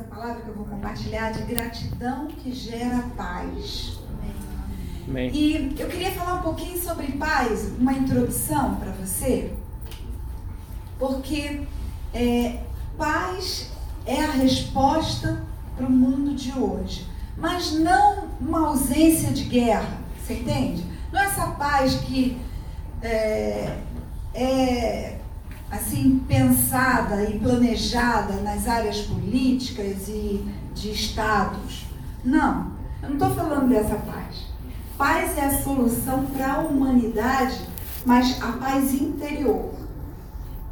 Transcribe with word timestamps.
essa 0.00 0.04
palavra 0.04 0.40
que 0.40 0.48
eu 0.48 0.54
vou 0.54 0.64
compartilhar 0.64 1.30
de 1.30 1.42
gratidão 1.42 2.26
que 2.26 2.52
gera 2.52 3.02
paz. 3.16 3.98
Amém. 5.06 5.30
E 5.32 5.76
eu 5.78 5.88
queria 5.88 6.10
falar 6.12 6.34
um 6.34 6.42
pouquinho 6.42 6.80
sobre 6.80 7.12
paz, 7.12 7.72
uma 7.78 7.92
introdução 7.92 8.76
para 8.76 8.92
você, 8.92 9.52
porque 10.98 11.62
é, 12.14 12.60
paz 12.96 13.70
é 14.06 14.24
a 14.24 14.30
resposta 14.30 15.44
para 15.76 15.86
o 15.86 15.90
mundo 15.90 16.34
de 16.34 16.56
hoje, 16.58 17.06
mas 17.36 17.72
não 17.72 18.28
uma 18.40 18.68
ausência 18.68 19.32
de 19.32 19.44
guerra, 19.44 19.98
você 20.18 20.34
entende? 20.34 20.84
Não 21.12 21.20
é 21.20 21.26
essa 21.26 21.48
paz 21.48 21.94
que 21.96 22.40
é, 23.02 23.76
é 24.34 25.19
assim 25.70 26.18
pensada 26.26 27.22
e 27.24 27.38
planejada 27.38 28.34
nas 28.42 28.66
áreas 28.66 29.02
políticas 29.02 30.08
e 30.08 30.44
de 30.74 30.90
estados. 30.90 31.86
Não, 32.24 32.72
eu 33.02 33.10
não 33.10 33.16
estou 33.16 33.30
falando 33.30 33.68
dessa 33.68 33.94
paz. 33.96 34.46
Paz 34.98 35.38
é 35.38 35.46
a 35.46 35.62
solução 35.62 36.26
para 36.26 36.54
a 36.54 36.58
humanidade, 36.58 37.60
mas 38.04 38.42
a 38.42 38.52
paz 38.52 38.92
interior. 38.92 39.70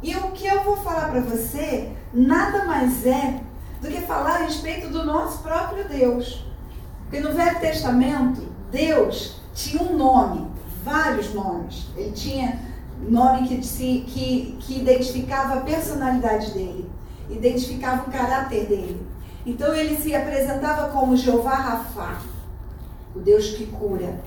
E 0.01 0.15
o 0.15 0.31
que 0.31 0.47
eu 0.47 0.63
vou 0.63 0.77
falar 0.77 1.09
para 1.09 1.21
você 1.21 1.91
nada 2.13 2.65
mais 2.65 3.05
é 3.05 3.41
do 3.81 3.87
que 3.87 4.01
falar 4.01 4.35
a 4.35 4.43
respeito 4.43 4.89
do 4.89 5.05
nosso 5.05 5.41
próprio 5.41 5.87
Deus. 5.87 6.45
Porque 7.03 7.19
no 7.19 7.33
Velho 7.33 7.59
Testamento, 7.59 8.47
Deus 8.71 9.39
tinha 9.53 9.81
um 9.81 9.97
nome, 9.97 10.47
vários 10.83 11.33
nomes. 11.33 11.87
Ele 11.95 12.11
tinha 12.11 12.59
nome 13.07 13.47
que, 13.47 13.65
se, 13.65 14.03
que, 14.07 14.57
que 14.59 14.79
identificava 14.79 15.55
a 15.55 15.61
personalidade 15.61 16.51
dele, 16.51 16.89
identificava 17.29 18.07
o 18.07 18.11
caráter 18.11 18.65
dele. 18.65 19.07
Então 19.45 19.73
ele 19.73 19.95
se 19.95 20.13
apresentava 20.15 20.89
como 20.89 21.15
Jeová 21.15 21.55
Rafá, 21.55 22.21
o 23.15 23.19
Deus 23.19 23.51
que 23.51 23.67
cura. 23.67 24.19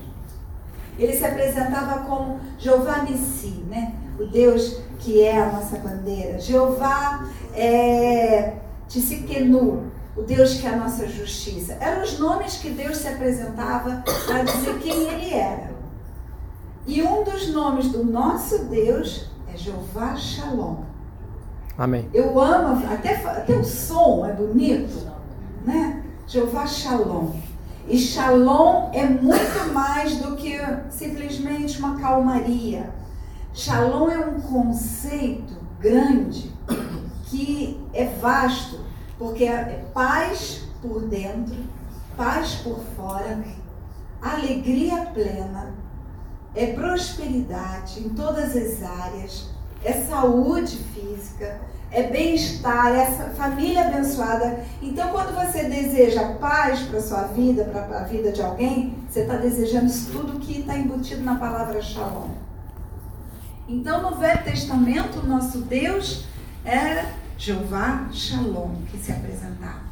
Ele 0.97 1.13
se 1.13 1.25
apresentava 1.25 2.03
como 2.03 2.39
Jeová 2.57 3.03
Nissi, 3.03 3.63
né? 3.69 3.93
o 4.19 4.25
Deus 4.25 4.79
que 4.99 5.21
é 5.21 5.41
a 5.41 5.51
nossa 5.51 5.77
bandeira. 5.77 6.39
Jeová 6.39 7.27
é, 7.55 8.53
Tsiquenu, 8.87 9.91
o 10.15 10.21
Deus 10.21 10.55
que 10.55 10.67
é 10.67 10.69
a 10.69 10.77
nossa 10.77 11.07
justiça. 11.07 11.77
Eram 11.79 12.03
os 12.03 12.19
nomes 12.19 12.57
que 12.57 12.69
Deus 12.69 12.97
se 12.97 13.07
apresentava 13.07 14.03
para 14.25 14.43
dizer 14.43 14.79
quem 14.79 15.07
ele 15.07 15.33
era. 15.33 15.73
E 16.85 17.01
um 17.01 17.23
dos 17.23 17.47
nomes 17.49 17.89
do 17.89 18.03
nosso 18.03 18.65
Deus 18.65 19.29
é 19.53 19.57
Jeová 19.57 20.15
Shalom. 20.15 20.83
Amém. 21.77 22.09
Eu 22.13 22.39
amo, 22.39 22.85
até, 22.91 23.15
até 23.25 23.55
o 23.55 23.63
som 23.63 24.25
é 24.25 24.33
bonito, 24.33 25.07
né? 25.65 26.03
Jeová 26.27 26.67
Shalom. 26.67 27.31
E 27.87 27.97
Shalom 27.97 28.89
é 28.93 29.05
muito 29.05 29.73
mais 29.73 30.17
do 30.17 30.35
que 30.35 30.57
simplesmente 30.89 31.79
uma 31.79 31.99
calmaria. 31.99 32.93
Shalom 33.53 34.09
é 34.09 34.19
um 34.25 34.41
conceito 34.41 35.53
grande 35.79 36.51
que 37.25 37.81
é 37.93 38.05
vasto, 38.05 38.81
porque 39.17 39.45
é 39.45 39.85
paz 39.93 40.67
por 40.81 41.01
dentro, 41.03 41.55
paz 42.17 42.55
por 42.55 42.79
fora, 42.95 43.41
alegria 44.21 45.07
plena, 45.13 45.73
é 46.55 46.67
prosperidade 46.67 47.99
em 47.99 48.09
todas 48.09 48.55
as 48.55 48.83
áreas, 48.83 49.49
é 49.83 49.93
saúde 49.93 50.77
física, 50.77 51.59
é 51.91 52.03
bem-estar, 52.03 52.91
é 52.93 53.05
família 53.35 53.87
abençoada. 53.87 54.63
Então, 54.81 55.09
quando 55.09 55.35
você 55.35 55.65
deseja 55.65 56.33
paz 56.35 56.81
para 56.83 57.01
sua 57.01 57.23
vida, 57.23 57.65
para 57.65 57.99
a 57.99 58.03
vida 58.03 58.31
de 58.31 58.41
alguém, 58.41 58.95
você 59.09 59.21
está 59.21 59.35
desejando 59.35 59.85
isso 59.85 60.11
tudo 60.11 60.39
que 60.39 60.59
está 60.59 60.75
embutido 60.77 61.23
na 61.23 61.35
palavra 61.35 61.81
Shalom. 61.81 62.29
Então, 63.67 64.01
no 64.01 64.17
Velho 64.17 64.43
Testamento, 64.43 65.25
nosso 65.25 65.59
Deus 65.59 66.25
era 66.65 67.05
Jeová 67.37 68.07
Shalom, 68.11 68.75
que 68.89 68.97
se 68.97 69.11
apresentava. 69.11 69.83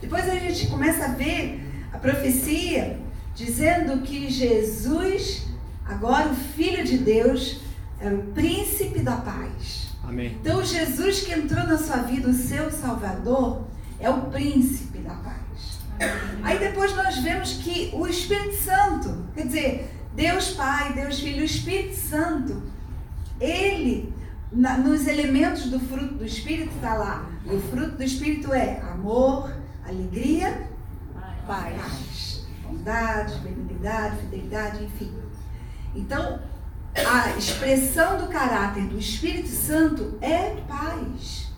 Depois 0.00 0.28
a 0.28 0.34
gente 0.34 0.68
começa 0.68 1.06
a 1.06 1.08
ver 1.08 1.60
a 1.92 1.98
profecia 1.98 3.00
dizendo 3.34 4.02
que 4.02 4.30
Jesus 4.30 5.51
Agora 5.92 6.30
o 6.30 6.34
Filho 6.34 6.84
de 6.84 6.98
Deus 6.98 7.60
é 8.00 8.08
o 8.08 8.22
príncipe 8.32 9.00
da 9.00 9.16
paz. 9.16 9.88
Amém. 10.02 10.38
Então 10.40 10.64
Jesus 10.64 11.20
que 11.20 11.32
entrou 11.32 11.64
na 11.66 11.76
sua 11.76 11.98
vida, 11.98 12.28
o 12.28 12.34
seu 12.34 12.70
Salvador, 12.70 13.64
é 14.00 14.08
o 14.08 14.22
príncipe 14.22 14.98
da 14.98 15.14
paz. 15.14 15.78
Amém. 16.00 16.40
Aí 16.42 16.58
depois 16.58 16.96
nós 16.96 17.18
vemos 17.18 17.58
que 17.58 17.90
o 17.92 18.06
Espírito 18.06 18.56
Santo, 18.56 19.26
quer 19.34 19.46
dizer, 19.46 19.90
Deus 20.14 20.52
Pai, 20.52 20.94
Deus 20.94 21.20
Filho, 21.20 21.42
o 21.42 21.44
Espírito 21.44 21.94
Santo, 21.94 22.62
ele, 23.38 24.12
na, 24.50 24.78
nos 24.78 25.06
elementos 25.06 25.66
do 25.66 25.78
fruto 25.78 26.14
do 26.14 26.24
Espírito 26.24 26.74
está 26.74 26.94
lá. 26.94 27.30
E 27.44 27.54
o 27.54 27.60
fruto 27.60 27.96
do 27.96 28.02
Espírito 28.02 28.52
é 28.52 28.80
amor, 28.80 29.54
alegria, 29.86 30.68
paz, 31.46 31.76
paz 31.76 32.32
bondade, 32.72 33.38
benignidade, 33.40 34.16
fidelidade, 34.22 34.84
enfim. 34.84 35.12
Então, 35.94 36.40
a 36.94 37.36
expressão 37.36 38.18
do 38.18 38.28
caráter 38.28 38.84
do 38.84 38.98
Espírito 38.98 39.48
Santo 39.48 40.18
é 40.20 40.56
paz. 40.68 41.52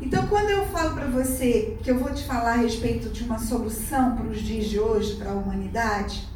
Então, 0.00 0.26
quando 0.26 0.50
eu 0.50 0.66
falo 0.66 0.94
para 0.94 1.06
você 1.06 1.78
que 1.82 1.90
eu 1.90 1.98
vou 1.98 2.12
te 2.12 2.24
falar 2.24 2.54
a 2.54 2.56
respeito 2.56 3.08
de 3.08 3.24
uma 3.24 3.38
solução 3.38 4.16
para 4.16 4.26
os 4.26 4.40
dias 4.40 4.66
de 4.66 4.78
hoje, 4.78 5.16
para 5.16 5.30
a 5.30 5.34
humanidade, 5.34 6.28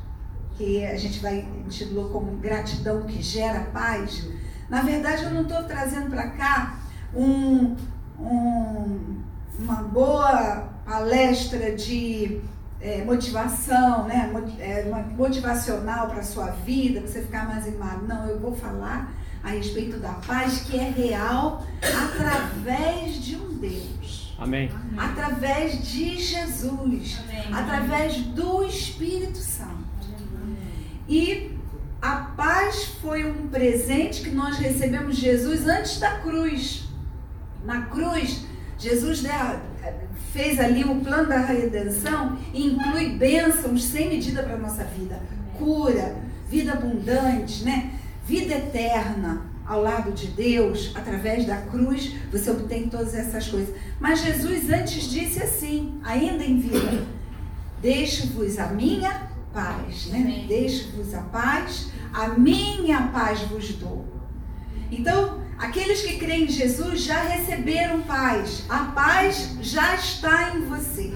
que 0.56 0.84
a 0.84 0.96
gente 0.96 1.20
vai 1.20 1.46
intitulou 1.66 2.08
como 2.10 2.36
gratidão 2.36 3.02
que 3.02 3.22
gera 3.22 3.60
paz, 3.72 4.26
na 4.68 4.82
verdade 4.82 5.24
eu 5.24 5.30
não 5.30 5.42
estou 5.42 5.62
trazendo 5.64 6.10
para 6.10 6.28
cá 6.30 6.78
um, 7.14 7.76
um, 8.18 9.22
uma 9.58 9.82
boa 9.82 10.68
palestra 10.84 11.74
de 11.74 12.40
é, 12.80 13.02
motivação, 13.04 14.06
né? 14.06 14.30
É, 14.58 14.84
motivacional 15.16 16.08
para 16.08 16.20
a 16.20 16.22
sua 16.22 16.50
vida, 16.50 17.00
você 17.00 17.22
ficar 17.22 17.46
mais 17.46 17.66
animado. 17.66 18.06
Não, 18.06 18.26
eu 18.26 18.38
vou 18.38 18.54
falar 18.54 19.12
a 19.42 19.50
respeito 19.50 19.98
da 19.98 20.12
paz 20.14 20.60
que 20.60 20.78
é 20.78 20.90
real 20.90 21.66
através 21.82 23.22
de 23.22 23.36
um 23.36 23.54
Deus. 23.54 24.34
Amém. 24.38 24.70
Através 24.96 25.88
de 25.88 26.16
Jesus. 26.16 27.18
Amém. 27.24 27.44
Através 27.52 28.18
do 28.18 28.64
Espírito 28.64 29.38
Santo. 29.38 29.88
E 31.08 31.58
a 32.00 32.16
paz 32.36 32.84
foi 33.00 33.28
um 33.28 33.48
presente 33.48 34.22
que 34.22 34.30
nós 34.30 34.56
recebemos 34.58 35.16
de 35.16 35.22
Jesus 35.22 35.66
antes 35.66 35.98
da 35.98 36.18
cruz. 36.18 36.84
Na 37.64 37.86
cruz, 37.86 38.44
Jesus 38.78 39.22
né, 39.22 39.60
fez 40.32 40.58
ali 40.60 40.84
o 40.84 40.96
plano 40.96 41.28
da 41.28 41.38
redenção 41.38 42.38
e 42.52 42.66
inclui 42.66 43.10
bênçãos 43.10 43.84
sem 43.84 44.08
medida 44.08 44.42
para 44.42 44.54
a 44.54 44.58
nossa 44.58 44.84
vida. 44.84 45.20
Cura, 45.58 46.16
vida 46.48 46.72
abundante, 46.72 47.64
né? 47.64 47.98
vida 48.28 48.54
eterna 48.56 49.40
ao 49.64 49.82
lado 49.82 50.12
de 50.12 50.26
Deus, 50.28 50.92
através 50.94 51.46
da 51.46 51.56
cruz, 51.56 52.14
você 52.30 52.50
obtém 52.50 52.88
todas 52.90 53.14
essas 53.14 53.48
coisas. 53.48 53.74
Mas 53.98 54.20
Jesus 54.20 54.70
antes 54.70 55.10
disse 55.10 55.42
assim, 55.42 55.98
ainda 56.04 56.44
em 56.44 56.60
vida: 56.60 57.06
Deixo-vos 57.80 58.58
a 58.58 58.68
minha 58.68 59.28
paz, 59.52 60.06
né? 60.06 60.44
Deixo-vos 60.46 61.14
a 61.14 61.22
paz, 61.22 61.90
a 62.12 62.28
minha 62.28 63.08
paz 63.08 63.40
vos 63.42 63.72
dou. 63.72 64.06
Então, 64.90 65.37
Aqueles 65.58 66.02
que 66.02 66.18
creem 66.18 66.44
em 66.44 66.48
Jesus 66.48 67.02
já 67.02 67.20
receberam 67.22 68.02
paz. 68.02 68.64
A 68.68 68.78
paz 68.84 69.56
já 69.60 69.94
está 69.94 70.54
em 70.54 70.62
você. 70.62 71.12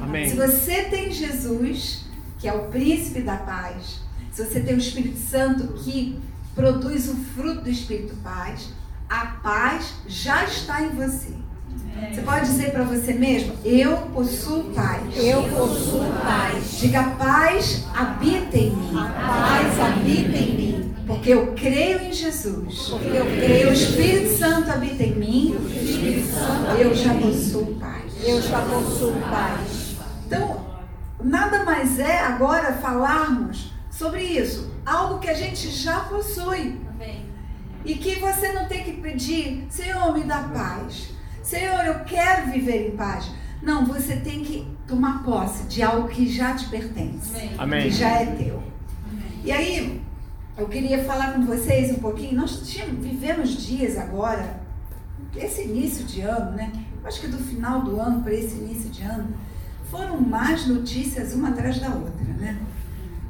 Amém. 0.00 0.28
Se 0.28 0.36
você 0.36 0.84
tem 0.84 1.10
Jesus, 1.10 2.04
que 2.38 2.48
é 2.48 2.52
o 2.52 2.68
príncipe 2.68 3.20
da 3.20 3.36
paz, 3.36 4.00
se 4.30 4.44
você 4.44 4.60
tem 4.60 4.74
o 4.74 4.78
Espírito 4.78 5.18
Santo 5.18 5.74
que 5.74 6.18
produz 6.54 7.08
o 7.08 7.16
fruto 7.34 7.62
do 7.62 7.70
Espírito 7.70 8.14
paz, 8.22 8.70
a 9.08 9.26
paz 9.26 9.94
já 10.06 10.44
está 10.44 10.82
em 10.82 10.90
você. 10.90 11.34
Você 12.12 12.22
pode 12.22 12.46
dizer 12.46 12.70
para 12.70 12.84
você 12.84 13.12
mesmo: 13.12 13.52
Eu 13.64 13.96
possuo 14.14 14.64
paz. 14.72 15.02
Eu 15.16 15.42
possuo 15.42 16.04
paz. 16.22 16.78
Diga: 16.80 17.02
paz 17.10 17.86
habita 17.94 18.56
em 18.56 18.70
mim. 18.74 18.96
A 18.96 19.04
paz 19.04 19.80
habita 19.80 20.36
em 20.36 20.56
mim. 20.56 20.69
Porque 21.10 21.30
eu 21.30 21.52
creio 21.54 22.00
em 22.02 22.12
Jesus. 22.12 22.88
Porque 22.88 23.16
eu 23.16 23.26
creio. 23.26 23.70
O 23.70 23.72
Espírito 23.72 24.38
Santo 24.38 24.70
habita 24.70 25.02
em 25.02 25.16
mim. 25.16 25.56
Eu 26.78 26.94
já 26.94 27.14
possuo 27.14 27.74
paz. 27.74 28.12
Eu 28.24 28.40
já 28.40 28.60
possuo 28.60 29.12
paz. 29.28 29.96
Então, 30.26 30.64
nada 31.22 31.64
mais 31.64 31.98
é 31.98 32.20
agora 32.20 32.74
falarmos 32.74 33.72
sobre 33.90 34.22
isso. 34.22 34.72
Algo 34.86 35.18
que 35.18 35.28
a 35.28 35.34
gente 35.34 35.68
já 35.68 36.00
possui. 36.00 36.80
Amém. 36.94 37.26
E 37.84 37.94
que 37.96 38.16
você 38.20 38.52
não 38.52 38.66
tem 38.66 38.84
que 38.84 38.92
pedir, 38.92 39.66
Senhor, 39.68 40.14
me 40.14 40.22
dá 40.22 40.44
paz. 40.54 41.10
Senhor, 41.42 41.84
eu 41.84 42.04
quero 42.04 42.52
viver 42.52 42.88
em 42.88 42.96
paz. 42.96 43.30
Não, 43.60 43.84
você 43.84 44.16
tem 44.16 44.44
que 44.44 44.66
tomar 44.86 45.24
posse 45.24 45.64
de 45.64 45.82
algo 45.82 46.08
que 46.08 46.30
já 46.30 46.54
te 46.54 46.66
pertence, 46.68 47.50
Amém. 47.58 47.82
que 47.82 47.90
já 47.90 48.20
é 48.20 48.26
teu. 48.26 48.62
E 49.44 49.50
aí, 49.50 50.00
eu 50.60 50.68
queria 50.68 51.02
falar 51.04 51.32
com 51.32 51.46
vocês 51.46 51.90
um 51.90 52.00
pouquinho. 52.00 52.36
Nós 52.36 52.68
tínhamos, 52.68 53.02
vivemos 53.02 53.66
dias 53.66 53.96
agora, 53.96 54.60
esse 55.34 55.62
início 55.62 56.04
de 56.04 56.20
ano, 56.20 56.50
né? 56.52 56.70
Acho 57.02 57.22
que 57.22 57.28
do 57.28 57.38
final 57.38 57.80
do 57.80 57.98
ano 57.98 58.22
para 58.22 58.34
esse 58.34 58.56
início 58.58 58.90
de 58.90 59.02
ano, 59.02 59.32
foram 59.90 60.20
mais 60.20 60.66
notícias 60.66 61.32
uma 61.32 61.48
atrás 61.48 61.80
da 61.80 61.88
outra, 61.88 62.24
né? 62.38 62.60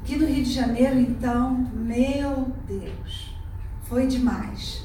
Aqui 0.01 0.17
no 0.17 0.25
Rio 0.25 0.43
de 0.43 0.51
Janeiro, 0.51 0.99
então, 0.99 1.53
meu 1.73 2.51
Deus, 2.67 3.33
foi 3.83 4.07
demais. 4.07 4.83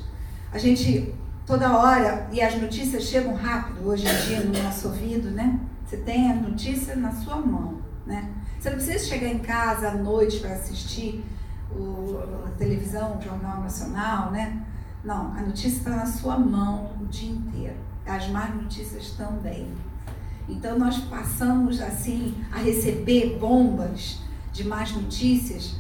A 0.53 0.59
gente, 0.59 1.13
toda 1.45 1.77
hora, 1.77 2.29
e 2.33 2.41
as 2.41 2.55
notícias 2.61 3.05
chegam 3.05 3.35
rápido 3.35 3.89
hoje 3.89 4.07
em 4.07 4.27
dia 4.29 4.41
no 4.41 4.63
nosso 4.63 4.87
ouvido, 4.87 5.33
né? 5.33 5.59
Você 5.85 5.97
tem 5.97 6.31
a 6.31 6.35
notícia 6.35 6.95
na 6.95 7.11
sua 7.11 7.39
mão, 7.39 7.79
né? 8.07 8.31
Você 8.61 8.71
não 8.71 8.77
precisa 8.77 9.05
chegar 9.05 9.29
em 9.29 9.41
casa 9.41 9.89
à 9.89 9.95
noite 9.95 10.39
para 10.39 10.53
assistir 10.53 11.25
o, 11.77 12.45
a 12.47 12.51
televisão, 12.51 13.19
o 13.19 13.23
Jornal 13.23 13.61
Nacional, 13.61 14.31
né? 14.31 14.65
Não, 15.05 15.33
a 15.37 15.43
notícia 15.43 15.79
está 15.79 15.91
na 15.91 16.07
sua 16.07 16.39
mão 16.39 16.93
o 17.01 17.07
dia 17.07 17.31
inteiro. 17.31 17.77
As 18.07 18.29
más 18.29 18.55
notícias 18.55 19.11
também. 19.11 19.69
Então 20.49 20.79
nós 20.79 20.99
passamos 20.99 21.81
assim 21.81 22.35
a 22.53 22.59
receber 22.59 23.39
bombas 23.39 24.21
de 24.53 24.65
más 24.65 24.93
notícias 24.93 25.77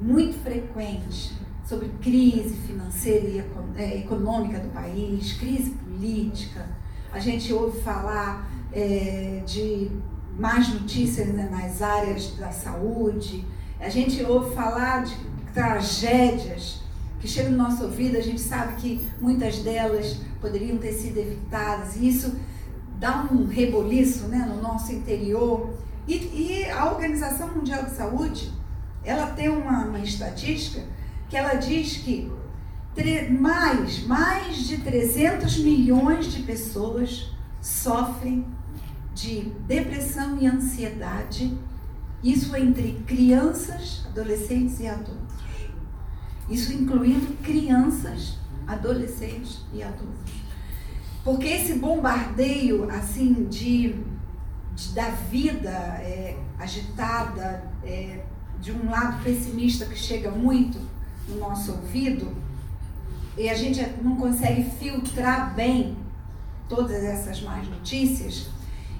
muito 0.00 0.38
frequentes 0.42 1.32
sobre 1.64 1.88
crise 2.00 2.54
financeira 2.66 3.26
e 3.26 3.44
é, 3.76 3.98
econômica 3.98 4.58
do 4.58 4.68
país, 4.70 5.32
crise 5.34 5.70
política. 5.70 6.66
A 7.12 7.18
gente 7.18 7.52
ouve 7.52 7.80
falar 7.80 8.50
é, 8.72 9.42
de 9.46 9.90
más 10.38 10.68
notícias 10.68 11.28
né, 11.28 11.48
nas 11.50 11.80
áreas 11.80 12.34
da 12.36 12.50
saúde. 12.50 13.44
A 13.80 13.88
gente 13.88 14.22
ouve 14.24 14.54
falar 14.54 15.04
de 15.04 15.14
tragédias 15.52 16.80
que 17.20 17.28
chegam 17.28 17.52
no 17.52 17.58
nosso 17.58 17.84
ouvido. 17.84 18.16
A 18.16 18.20
gente 18.20 18.40
sabe 18.40 18.74
que 18.80 19.08
muitas 19.20 19.58
delas 19.58 20.18
poderiam 20.40 20.78
ter 20.78 20.92
sido 20.92 21.18
evitadas. 21.18 21.96
E 21.96 22.08
isso 22.08 22.36
dá 22.98 23.28
um 23.30 23.46
reboliço 23.46 24.28
né, 24.28 24.46
no 24.48 24.60
nosso 24.60 24.92
interior. 24.92 25.74
E, 26.06 26.14
e, 26.14 26.70
a 26.70 26.90
Organização 26.90 27.48
Mundial 27.48 27.84
de 27.84 27.92
Saúde, 27.92 28.52
ela 29.04 29.26
tem 29.26 29.48
uma, 29.48 29.84
uma 29.84 30.00
estatística 30.00 30.82
que 31.28 31.36
ela 31.36 31.54
diz 31.54 31.98
que 31.98 32.30
mais, 33.30 34.04
mais 34.04 34.56
de 34.68 34.78
300 34.78 35.58
milhões 35.58 36.26
de 36.26 36.42
pessoas 36.42 37.30
sofrem 37.60 38.44
de 39.14 39.52
depressão 39.66 40.38
e 40.38 40.46
ansiedade, 40.46 41.56
isso 42.22 42.54
entre 42.56 43.02
crianças, 43.06 44.04
adolescentes 44.06 44.78
e 44.80 44.86
adultos. 44.86 45.21
Isso 46.52 46.70
incluindo 46.70 47.34
crianças, 47.42 48.34
adolescentes 48.66 49.60
e 49.72 49.82
adultos. 49.82 50.34
Porque 51.24 51.48
esse 51.48 51.78
bombardeio 51.78 52.90
assim 52.90 53.46
de, 53.48 53.96
de 54.74 54.88
da 54.94 55.08
vida 55.08 55.70
é, 55.70 56.36
agitada, 56.58 57.64
é, 57.82 58.20
de 58.60 58.70
um 58.70 58.90
lado 58.90 59.22
pessimista 59.24 59.86
que 59.86 59.96
chega 59.96 60.30
muito 60.30 60.78
no 61.26 61.38
nosso 61.38 61.72
ouvido, 61.72 62.36
e 63.38 63.48
a 63.48 63.54
gente 63.54 63.80
não 64.02 64.16
consegue 64.16 64.68
filtrar 64.78 65.54
bem 65.54 65.96
todas 66.68 67.02
essas 67.02 67.40
más 67.40 67.66
notícias, 67.66 68.48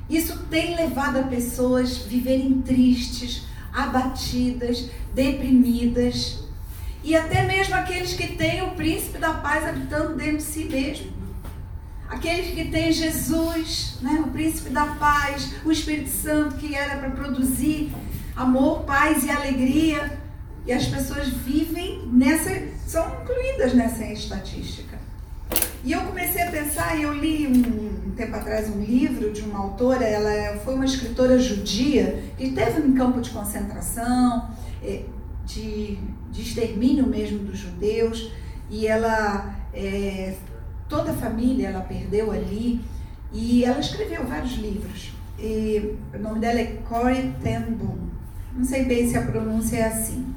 isso 0.09 0.39
tem 0.47 0.75
levado 0.75 1.19
a 1.19 1.23
pessoas 1.25 1.99
viverem 1.99 2.63
tristes, 2.63 3.47
abatidas, 3.75 4.89
deprimidas, 5.15 6.42
e 7.03 7.17
até 7.17 7.43
mesmo 7.43 7.75
aqueles 7.75 8.15
que 8.15 8.37
têm 8.37 8.63
o 8.63 8.73
príncipe 8.73 9.19
da 9.19 9.35
paz 9.35 9.67
habitando 9.67 10.15
dentro 10.15 10.39
de 10.39 10.43
si 10.43 10.65
mesmo. 10.65 11.11
Aqueles 12.09 12.55
que 12.55 12.67
têm 12.67 12.93
Jesus, 12.93 13.99
né, 14.03 14.23
o 14.25 14.31
príncipe 14.31 14.71
da 14.71 14.87
paz, 14.87 15.55
o 15.65 15.73
Espírito 15.73 16.11
Santo 16.11 16.57
que 16.57 16.75
era 16.75 16.97
para 16.99 17.11
produzir 17.11 17.93
amor, 18.37 18.83
paz 18.83 19.25
e 19.25 19.31
alegria. 19.31 20.21
E 20.65 20.73
as 20.73 20.87
pessoas 20.87 21.29
vivem 21.29 22.07
nessa, 22.13 22.51
são 22.87 23.05
incluídas 23.23 23.75
nessa 23.75 24.05
estatística. 24.05 24.97
E 25.85 25.91
eu 25.91 26.03
comecei 26.03 26.43
a 26.43 26.51
pensar, 26.51 27.01
eu 27.01 27.13
li 27.13 27.47
um, 27.49 28.09
um, 28.09 28.11
tempo 28.13 28.37
atrás 28.37 28.69
um 28.69 28.81
livro 28.81 29.33
de 29.33 29.41
uma 29.41 29.59
autora, 29.59 30.05
ela 30.05 30.59
foi 30.59 30.75
uma 30.75 30.85
escritora 30.85 31.39
judia, 31.39 32.23
que 32.39 32.45
esteve 32.45 32.87
em 32.87 32.95
campo 32.95 33.21
de 33.21 33.31
concentração, 33.31 34.51
é, 34.81 35.03
de, 35.47 35.99
de 36.31 36.43
extermínio 36.43 37.07
mesmo 37.07 37.41
dos 37.41 37.59
judeus, 37.59 38.33
e 38.71 38.87
ela 38.87 39.57
é, 39.75 40.35
toda 40.89 41.13
a 41.13 41.15
família 41.15 41.69
ela 41.69 41.81
perdeu 41.81 42.31
ali 42.31 42.81
e 43.33 43.65
ela 43.65 43.81
escreveu 43.81 44.25
vários 44.25 44.53
livros. 44.53 45.13
E 45.39 45.97
o 46.15 46.19
nome 46.19 46.41
dela 46.41 46.61
é 46.61 46.79
Corey 46.89 47.35
ten 47.43 47.63
Boom. 47.73 47.99
Não 48.55 48.65
sei 48.65 48.85
bem 48.85 49.09
se 49.09 49.17
a 49.17 49.23
pronúncia 49.23 49.79
é 49.79 49.85
assim. 49.85 50.35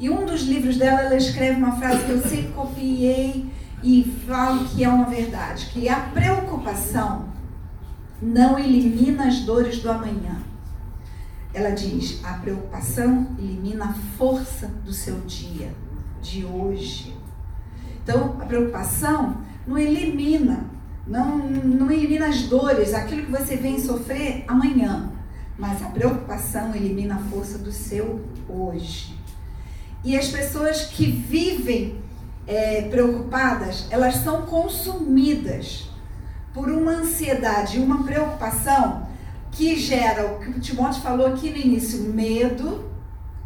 E 0.00 0.10
um 0.10 0.26
dos 0.26 0.42
livros 0.42 0.76
dela, 0.76 1.02
ela 1.02 1.16
escreve 1.16 1.56
uma 1.56 1.76
frase 1.76 2.04
que 2.04 2.10
eu 2.10 2.20
sempre 2.22 2.52
copiei 2.52 3.46
e 3.82 4.02
falo 4.26 4.64
que 4.64 4.82
é 4.82 4.88
uma 4.88 5.04
verdade, 5.04 5.66
que 5.66 5.88
a 5.88 6.00
preocupação 6.00 7.28
não 8.20 8.58
elimina 8.58 9.26
as 9.26 9.40
dores 9.40 9.80
do 9.80 9.90
amanhã. 9.90 10.36
Ela 11.54 11.70
diz: 11.70 12.20
a 12.24 12.34
preocupação 12.34 13.28
elimina 13.38 13.84
a 13.86 13.92
força 14.18 14.66
do 14.84 14.92
seu 14.92 15.20
dia, 15.20 15.70
de 16.20 16.44
hoje. 16.44 17.16
Então, 18.02 18.36
a 18.40 18.44
preocupação 18.44 19.38
não 19.66 19.78
elimina, 19.78 20.64
não, 21.06 21.38
não 21.38 21.90
elimina 21.90 22.26
as 22.26 22.42
dores, 22.42 22.92
aquilo 22.92 23.24
que 23.24 23.30
você 23.30 23.56
vem 23.56 23.78
sofrer 23.78 24.44
amanhã. 24.48 25.12
Mas 25.56 25.80
a 25.80 25.86
preocupação 25.86 26.74
elimina 26.74 27.14
a 27.14 27.18
força 27.18 27.56
do 27.56 27.70
seu 27.70 28.24
hoje. 28.48 29.16
E 30.02 30.18
as 30.18 30.28
pessoas 30.28 30.86
que 30.86 31.06
vivem 31.06 32.02
é, 32.46 32.82
preocupadas, 32.82 33.86
elas 33.90 34.16
são 34.16 34.42
consumidas 34.42 35.88
por 36.52 36.68
uma 36.70 36.92
ansiedade 36.92 37.78
uma 37.78 38.04
preocupação 38.04 39.03
que 39.54 39.76
gera, 39.76 40.26
o 40.26 40.40
que 40.40 40.50
o 40.50 40.60
Timóteo 40.60 41.00
falou 41.00 41.26
aqui 41.26 41.50
no 41.50 41.56
início, 41.56 42.00
medo, 42.02 42.90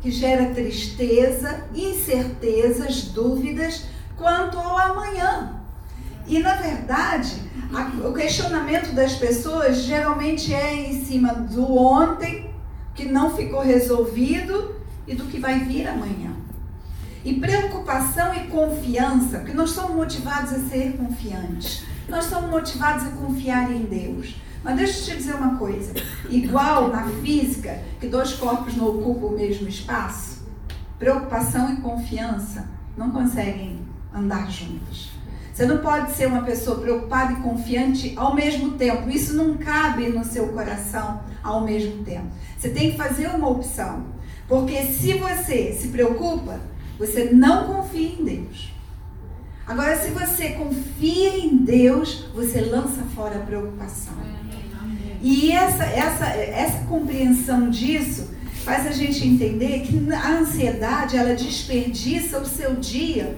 que 0.01 0.11
gera 0.11 0.55
tristeza, 0.55 1.65
incertezas, 1.75 3.03
dúvidas 3.03 3.85
quanto 4.17 4.59
ao 4.59 4.79
amanhã. 4.79 5.61
E 6.27 6.39
na 6.41 6.55
verdade, 6.55 7.43
a, 7.73 8.09
o 8.09 8.13
questionamento 8.13 8.93
das 8.95 9.15
pessoas 9.15 9.83
geralmente 9.83 10.53
é 10.53 10.91
em 10.91 11.05
cima 11.05 11.35
do 11.35 11.77
ontem, 11.77 12.51
que 12.95 13.05
não 13.05 13.37
ficou 13.37 13.61
resolvido, 13.61 14.79
e 15.09 15.15
do 15.15 15.25
que 15.25 15.41
vai 15.41 15.61
vir 15.61 15.89
amanhã. 15.89 16.31
E 17.25 17.35
preocupação 17.35 18.33
e 18.35 18.47
confiança, 18.47 19.39
porque 19.39 19.55
nós 19.55 19.71
somos 19.71 19.97
motivados 19.97 20.53
a 20.53 20.61
ser 20.69 20.97
confiantes, 20.97 21.85
nós 22.09 22.27
somos 22.27 22.51
motivados 22.51 23.07
a 23.07 23.11
confiar 23.11 23.73
em 23.73 23.83
Deus. 23.83 24.37
Mas 24.63 24.77
deixa 24.77 24.99
eu 24.99 25.05
te 25.05 25.17
dizer 25.17 25.35
uma 25.35 25.57
coisa: 25.57 25.93
igual 26.29 26.89
na 26.89 27.07
física, 27.23 27.81
que 28.01 28.07
dois 28.07 28.35
corpos 28.35 28.77
não 28.77 28.89
ocupam 28.89 29.27
o 29.27 29.37
mesmo 29.37 29.69
espaço, 29.69 30.43
preocupação 30.99 31.73
e 31.75 31.77
confiança 31.77 32.69
não 32.97 33.11
conseguem 33.11 33.81
andar 34.13 34.51
juntos. 34.51 35.11
Você 35.53 35.67
não 35.67 35.79
pode 35.79 36.13
ser 36.13 36.27
uma 36.27 36.43
pessoa 36.43 36.81
preocupada 36.81 37.33
e 37.33 37.37
confiante 37.37 38.13
ao 38.17 38.35
mesmo 38.35 38.73
tempo. 38.73 39.11
Isso 39.11 39.35
não 39.35 39.57
cabe 39.57 40.09
no 40.09 40.25
seu 40.25 40.49
coração 40.49 41.21
ao 41.43 41.63
mesmo 41.63 42.05
tempo. 42.05 42.29
Você 42.57 42.71
tem 42.71 42.93
que 42.93 42.97
fazer 42.97 43.27
uma 43.29 43.49
opção. 43.49 44.05
Porque 44.47 44.85
se 44.85 45.15
você 45.15 45.73
se 45.73 45.89
preocupa, 45.89 46.61
você 46.99 47.31
não 47.33 47.67
confia 47.75 48.09
em 48.09 48.25
Deus. 48.25 48.73
Agora, 49.67 49.97
se 49.99 50.11
você 50.11 50.51
confia 50.51 51.37
em 51.37 51.57
Deus, 51.59 52.27
você 52.35 52.61
lança 52.61 53.03
fora 53.15 53.37
a 53.37 53.43
preocupação. 53.45 54.15
E 55.21 55.53
essa, 55.53 55.85
essa, 55.85 56.27
essa 56.27 56.79
compreensão 56.87 57.71
disso 57.71 58.31
faz 58.65 58.87
a 58.87 58.93
gente 58.93 59.27
entender 59.27 59.81
que 59.81 60.13
a 60.13 60.39
ansiedade 60.39 61.17
ela 61.17 61.35
desperdiça 61.35 62.39
o 62.39 62.47
seu 62.47 62.77
dia 62.77 63.37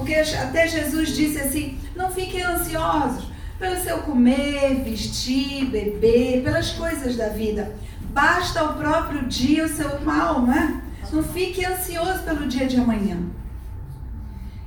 porque 0.00 0.14
até 0.14 0.66
Jesus 0.66 1.14
disse 1.14 1.38
assim: 1.38 1.78
não 1.94 2.10
fiquem 2.10 2.42
ansiosos 2.42 3.28
pelo 3.58 3.76
seu 3.76 3.98
comer, 3.98 4.82
vestir, 4.82 5.66
beber, 5.66 6.42
pelas 6.42 6.70
coisas 6.72 7.16
da 7.16 7.28
vida. 7.28 7.74
Basta 8.10 8.64
o 8.64 8.74
próprio 8.74 9.26
dia 9.26 9.66
o 9.66 9.68
seu 9.68 10.00
mal, 10.00 10.40
não 10.40 10.54
é? 10.54 10.80
Não 11.12 11.22
fique 11.22 11.64
ansioso 11.64 12.22
pelo 12.22 12.48
dia 12.48 12.66
de 12.66 12.78
amanhã. 12.78 13.18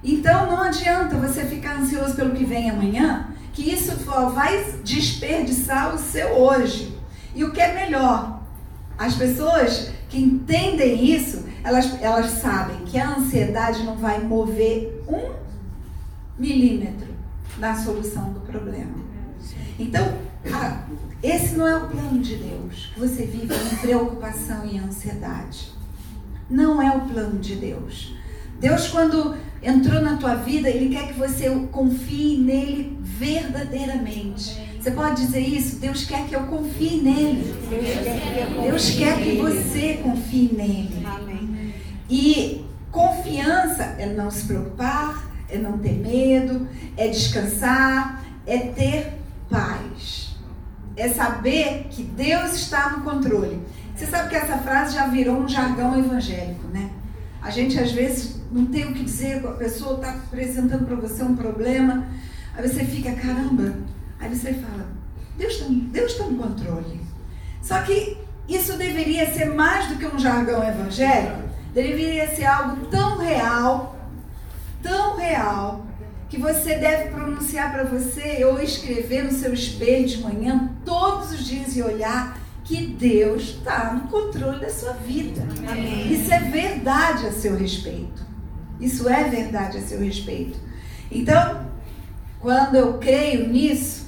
Então 0.03 0.45
não 0.45 0.61
adianta 0.61 1.15
você 1.15 1.45
ficar 1.45 1.77
ansioso 1.77 2.13
pelo 2.13 2.35
que 2.35 2.45
vem 2.45 2.69
amanhã 2.69 3.32
que 3.53 3.71
isso 3.71 3.95
vai 4.33 4.63
desperdiçar 4.83 5.95
o 5.95 5.97
seu 5.97 6.29
hoje. 6.29 6.97
E 7.35 7.43
o 7.43 7.51
que 7.51 7.61
é 7.61 7.73
melhor, 7.73 8.41
as 8.97 9.15
pessoas 9.15 9.91
que 10.09 10.19
entendem 10.19 11.05
isso, 11.05 11.45
elas, 11.63 12.01
elas 12.01 12.31
sabem 12.31 12.77
que 12.85 12.97
a 12.99 13.15
ansiedade 13.15 13.83
não 13.83 13.95
vai 13.95 14.19
mover 14.19 15.03
um 15.07 15.31
milímetro 16.37 17.13
na 17.57 17.75
solução 17.75 18.33
do 18.33 18.41
problema. 18.41 19.03
Então, 19.79 20.17
esse 21.21 21.55
não 21.55 21.67
é 21.67 21.77
o 21.77 21.87
plano 21.87 22.19
de 22.19 22.35
Deus. 22.35 22.91
Que 22.93 22.99
você 22.99 23.25
vive 23.25 23.53
em 23.53 23.77
preocupação 23.77 24.65
e 24.65 24.77
ansiedade. 24.77 25.71
Não 26.49 26.81
é 26.81 26.95
o 26.95 27.01
plano 27.01 27.39
de 27.39 27.55
Deus. 27.55 28.15
Deus, 28.59 28.87
quando 28.87 29.35
entrou 29.63 30.01
na 30.01 30.17
tua 30.17 30.35
vida, 30.35 30.69
Ele 30.69 30.93
quer 30.93 31.07
que 31.07 31.13
você 31.13 31.49
confie 31.71 32.37
nele 32.37 32.97
verdadeiramente. 33.01 34.61
Você 34.79 34.91
pode 34.91 35.25
dizer 35.25 35.39
isso? 35.39 35.77
Deus 35.77 36.03
quer 36.03 36.27
que 36.27 36.35
eu 36.35 36.43
confie 36.43 37.01
nele. 37.01 37.55
Deus 38.61 38.91
quer 38.91 39.17
que 39.17 39.37
você 39.37 39.99
confie 40.03 40.53
nele. 40.53 41.07
E 42.09 42.65
confiança 42.91 43.95
é 43.97 44.05
não 44.07 44.29
se 44.29 44.45
preocupar, 44.45 45.31
é 45.49 45.57
não 45.57 45.77
ter 45.77 45.93
medo, 45.93 46.67
é 46.97 47.07
descansar, 47.07 48.23
é 48.45 48.57
ter 48.57 49.13
paz. 49.49 50.35
É 50.97 51.07
saber 51.07 51.87
que 51.89 52.03
Deus 52.03 52.53
está 52.53 52.89
no 52.89 53.03
controle. 53.03 53.61
Você 53.95 54.05
sabe 54.05 54.29
que 54.29 54.35
essa 54.35 54.57
frase 54.57 54.95
já 54.95 55.07
virou 55.07 55.37
um 55.37 55.47
jargão 55.47 55.97
evangélico, 55.97 56.67
né? 56.67 56.89
A 57.41 57.49
gente 57.49 57.79
às 57.79 57.91
vezes 57.91 58.42
não 58.53 58.67
tem 58.67 58.85
o 58.85 58.93
que 58.93 59.03
dizer, 59.03 59.45
a 59.45 59.51
pessoa 59.51 59.95
está 59.95 60.11
apresentando 60.11 60.85
para 60.85 60.95
você 60.95 61.23
um 61.23 61.35
problema, 61.35 62.07
aí 62.55 62.67
você 62.67 62.85
fica, 62.85 63.11
caramba, 63.13 63.75
aí 64.19 64.29
você 64.29 64.53
fala, 64.53 64.87
Deus 65.35 65.53
está 65.53 65.65
Deus 65.69 66.13
tá 66.13 66.25
no 66.25 66.37
controle. 66.37 67.01
Só 67.61 67.81
que 67.81 68.17
isso 68.47 68.77
deveria 68.77 69.33
ser 69.33 69.45
mais 69.45 69.87
do 69.87 69.95
que 69.95 70.05
um 70.05 70.19
jargão 70.19 70.63
evangélico, 70.63 71.41
deveria 71.73 72.33
ser 72.35 72.45
algo 72.45 72.85
tão 72.87 73.17
real, 73.17 73.97
tão 74.81 75.17
real, 75.17 75.85
que 76.29 76.37
você 76.37 76.77
deve 76.77 77.09
pronunciar 77.09 77.71
para 77.71 77.83
você 77.83 78.43
ou 78.45 78.59
escrever 78.61 79.23
no 79.23 79.31
seu 79.31 79.53
espelho 79.53 80.07
de 80.07 80.19
manhã 80.19 80.71
todos 80.83 81.31
os 81.31 81.45
dias 81.45 81.75
e 81.75 81.81
olhar 81.81 82.39
que 82.63 82.87
Deus 82.87 83.55
está 83.57 83.93
no 83.93 84.07
controle 84.09 84.59
da 84.59 84.69
sua 84.69 84.93
vida. 84.93 85.41
Amém. 85.67 86.11
Isso 86.11 86.33
é 86.33 86.39
verdade 86.39 87.27
a 87.27 87.31
seu 87.31 87.55
respeito. 87.55 88.32
Isso 88.79 89.07
é 89.07 89.23
verdade 89.25 89.77
a 89.77 89.81
seu 89.81 89.99
respeito. 89.99 90.59
Então, 91.11 91.65
quando 92.39 92.75
eu 92.75 92.97
creio 92.97 93.47
nisso, 93.47 94.07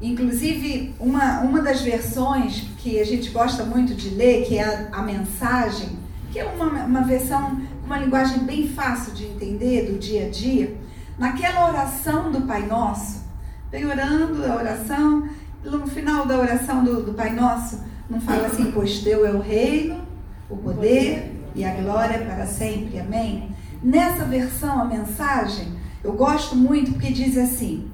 inclusive 0.00 0.94
uma, 0.98 1.40
uma 1.40 1.62
das 1.62 1.82
versões 1.82 2.64
que 2.78 3.00
a 3.00 3.04
gente 3.04 3.30
gosta 3.30 3.64
muito 3.64 3.94
de 3.94 4.10
ler, 4.10 4.44
que 4.44 4.58
é 4.58 4.64
a, 4.64 4.98
a 4.98 5.02
mensagem, 5.02 5.90
que 6.32 6.38
é 6.38 6.44
uma, 6.44 6.84
uma 6.84 7.02
versão, 7.02 7.60
uma 7.84 7.98
linguagem 7.98 8.40
bem 8.40 8.68
fácil 8.68 9.12
de 9.12 9.24
entender 9.24 9.90
do 9.90 9.98
dia 9.98 10.26
a 10.26 10.30
dia, 10.30 10.76
naquela 11.18 11.68
oração 11.68 12.32
do 12.32 12.42
Pai 12.42 12.66
Nosso, 12.66 13.22
vem 13.70 13.86
orando 13.86 14.44
a 14.44 14.56
oração, 14.56 15.28
no 15.64 15.86
final 15.86 16.26
da 16.26 16.38
oração 16.38 16.84
do, 16.84 17.02
do 17.02 17.14
Pai 17.14 17.32
Nosso, 17.32 17.80
não 18.10 18.20
fala 18.20 18.48
assim, 18.48 18.70
pois 18.72 18.98
teu 18.98 19.24
é 19.24 19.30
o 19.30 19.40
reino, 19.40 20.04
o 20.50 20.56
poder 20.56 21.32
e 21.54 21.64
a 21.64 21.72
glória 21.74 22.18
para 22.18 22.46
sempre, 22.46 22.98
amém? 22.98 23.53
Nessa 23.84 24.24
versão, 24.24 24.80
a 24.80 24.84
mensagem, 24.86 25.74
eu 26.02 26.14
gosto 26.14 26.56
muito 26.56 26.92
porque 26.92 27.12
diz 27.12 27.36
assim, 27.36 27.90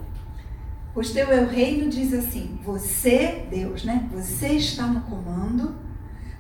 pois 0.95 1.11
teu 1.11 1.33
é 1.33 1.41
o 1.41 1.49
reino, 1.49 1.91
diz 1.91 2.15
assim, 2.15 2.61
você, 2.65 3.45
Deus, 3.51 3.85
né? 3.85 4.09
Você 4.13 4.51
está 4.51 4.87
no 4.87 5.01
comando, 5.01 5.75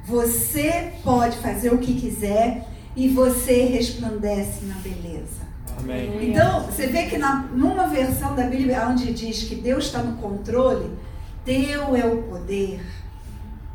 você 0.05 0.93
pode 1.03 1.37
fazer 1.39 1.75
o 1.75 1.79
que 1.79 2.01
quiser 2.01 2.65
e 2.95 3.09
você 3.09 3.65
resplandece 3.65 4.67
na 4.67 4.77
beleza. 4.77 5.41
Amém. 5.77 6.31
Então, 6.31 6.67
você 6.67 6.87
vê 6.87 7.07
que 7.07 7.19
na, 7.19 7.43
numa 7.53 7.89
versão 7.89 8.37
da 8.37 8.45
Bíblia 8.45 8.87
onde 8.87 9.13
diz 9.13 9.43
que 9.43 9.57
Deus 9.57 9.87
está 9.87 10.01
no 10.01 10.17
controle, 10.19 10.91
teu 11.45 11.97
é 11.97 12.07
o 12.07 12.23
poder, 12.23 12.81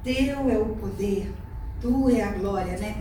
teu 0.06 0.50
é 0.50 0.58
o 0.58 0.68
poder, 0.68 1.34
tu 1.82 2.10
é 2.10 2.24
a 2.24 2.32
glória, 2.32 2.78
né? 2.78 2.96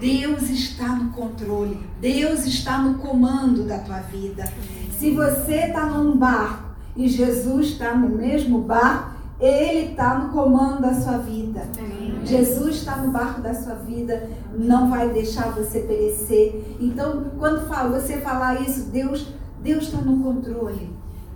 Deus 0.00 0.50
está 0.50 0.88
no 0.88 1.10
controle, 1.10 1.78
Deus 2.00 2.46
está 2.46 2.78
no 2.78 2.98
comando 2.98 3.64
da 3.64 3.78
tua 3.78 4.00
vida. 4.00 4.44
Se 4.98 5.10
você 5.10 5.66
está 5.66 5.86
num 5.86 6.16
barco 6.16 6.70
e 6.96 7.08
Jesus 7.08 7.68
está 7.68 7.94
no 7.94 8.10
mesmo 8.10 8.60
barco, 8.60 9.12
ele 9.40 9.90
está 9.90 10.18
no 10.18 10.30
comando 10.30 10.82
da 10.82 10.94
sua 10.94 11.18
vida. 11.18 11.62
Jesus 12.24 12.76
está 12.76 12.98
no 12.98 13.10
barco 13.10 13.40
da 13.40 13.52
sua 13.52 13.74
vida, 13.74 14.30
não 14.56 14.88
vai 14.88 15.08
deixar 15.08 15.50
você 15.50 15.80
perecer. 15.80 16.76
Então, 16.80 17.24
quando 17.36 17.66
você 17.90 18.18
falar 18.18 18.62
isso, 18.62 18.90
Deus, 18.90 19.26
Deus 19.60 19.84
está 19.84 19.98
no 19.98 20.22
controle. 20.22 20.90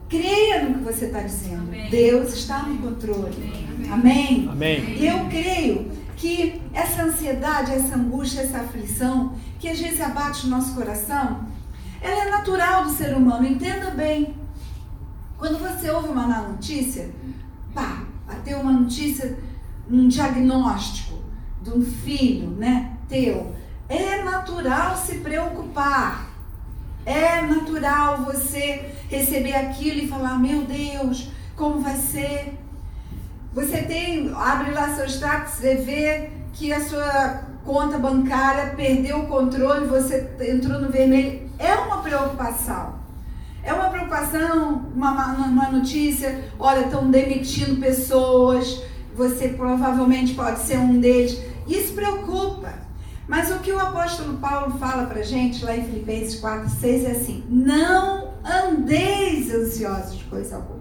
Creia 0.08 0.62
no 0.62 0.78
que 0.78 0.84
você 0.84 1.06
está 1.06 1.18
dizendo. 1.18 1.62
Amém. 1.66 1.90
Deus 1.90 2.32
está 2.32 2.62
no 2.62 2.78
controle. 2.78 3.52
Amém. 3.90 4.48
Amém. 4.48 5.02
Eu 5.02 5.26
creio 5.28 5.90
que 6.16 6.62
essa 6.72 7.02
ansiedade, 7.02 7.72
essa 7.72 7.94
angústia, 7.94 8.40
essa 8.40 8.58
aflição 8.58 9.34
que 9.58 9.68
às 9.68 9.78
vezes 9.78 10.00
abate 10.00 10.46
o 10.46 10.50
nosso 10.50 10.74
coração, 10.74 11.46
ela 12.00 12.24
é 12.24 12.30
natural 12.30 12.84
do 12.84 12.90
ser 12.90 13.14
humano. 13.14 13.46
Entenda 13.46 13.90
bem. 13.90 14.34
Quando 15.38 15.58
você 15.58 15.90
ouve 15.90 16.08
uma 16.08 16.26
má 16.26 16.40
notícia, 16.42 17.10
pá, 17.74 18.04
bateu 18.26 18.60
uma 18.60 18.72
notícia, 18.72 19.38
um 19.90 20.08
diagnóstico 20.08 21.18
de 21.62 21.70
um 21.70 21.84
filho, 21.84 22.50
né, 22.50 22.96
teu, 23.08 23.54
é 23.88 24.22
natural 24.22 24.96
se 24.96 25.18
preocupar. 25.18 26.30
É 27.04 27.40
natural 27.42 28.24
você 28.24 28.92
receber 29.08 29.54
aquilo 29.54 30.00
e 30.00 30.08
falar: 30.08 30.40
Meu 30.40 30.62
Deus, 30.62 31.30
como 31.54 31.80
vai 31.80 31.94
ser? 31.94 32.58
Você 33.56 33.78
tem, 33.78 34.30
abre 34.36 34.70
lá 34.70 34.94
seu 34.94 35.06
extrato, 35.06 35.50
você 35.50 35.76
vê 35.76 36.28
que 36.52 36.74
a 36.74 36.84
sua 36.84 37.40
conta 37.64 37.96
bancária 37.96 38.74
perdeu 38.76 39.20
o 39.20 39.26
controle, 39.26 39.86
você 39.86 40.28
entrou 40.46 40.78
no 40.78 40.90
vermelho. 40.90 41.48
É 41.58 41.74
uma 41.74 42.02
preocupação. 42.02 42.96
É 43.62 43.72
uma 43.72 43.88
preocupação, 43.88 44.92
uma, 44.94 45.32
uma 45.38 45.70
notícia, 45.70 46.44
olha, 46.58 46.84
estão 46.84 47.10
demitindo 47.10 47.80
pessoas, 47.80 48.82
você 49.14 49.48
provavelmente 49.48 50.34
pode 50.34 50.60
ser 50.60 50.76
um 50.76 51.00
deles. 51.00 51.40
Isso 51.66 51.94
preocupa. 51.94 52.74
Mas 53.26 53.50
o 53.50 53.60
que 53.60 53.72
o 53.72 53.80
apóstolo 53.80 54.36
Paulo 54.36 54.78
fala 54.78 55.06
pra 55.06 55.22
gente 55.22 55.64
lá 55.64 55.74
em 55.74 55.82
Filipenses 55.82 56.38
4, 56.40 56.68
6 56.68 57.04
é 57.04 57.10
assim: 57.12 57.42
não 57.48 58.34
andeis 58.44 59.50
ansiosos 59.50 60.18
de 60.18 60.24
coisa 60.24 60.56
alguma. 60.56 60.75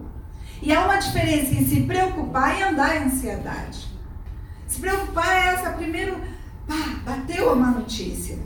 E 0.62 0.72
há 0.72 0.84
uma 0.84 0.96
diferença 0.96 1.54
em 1.54 1.66
se 1.66 1.82
preocupar 1.82 2.58
e 2.58 2.62
andar 2.62 2.96
em 2.96 3.04
ansiedade. 3.04 3.86
Se 4.66 4.80
preocupar 4.80 5.28
é 5.28 5.54
essa 5.54 5.70
primeiro, 5.70 6.16
pá, 6.66 7.00
bateu 7.04 7.50
a 7.50 7.54
má 7.54 7.70
notícia. 7.70 8.38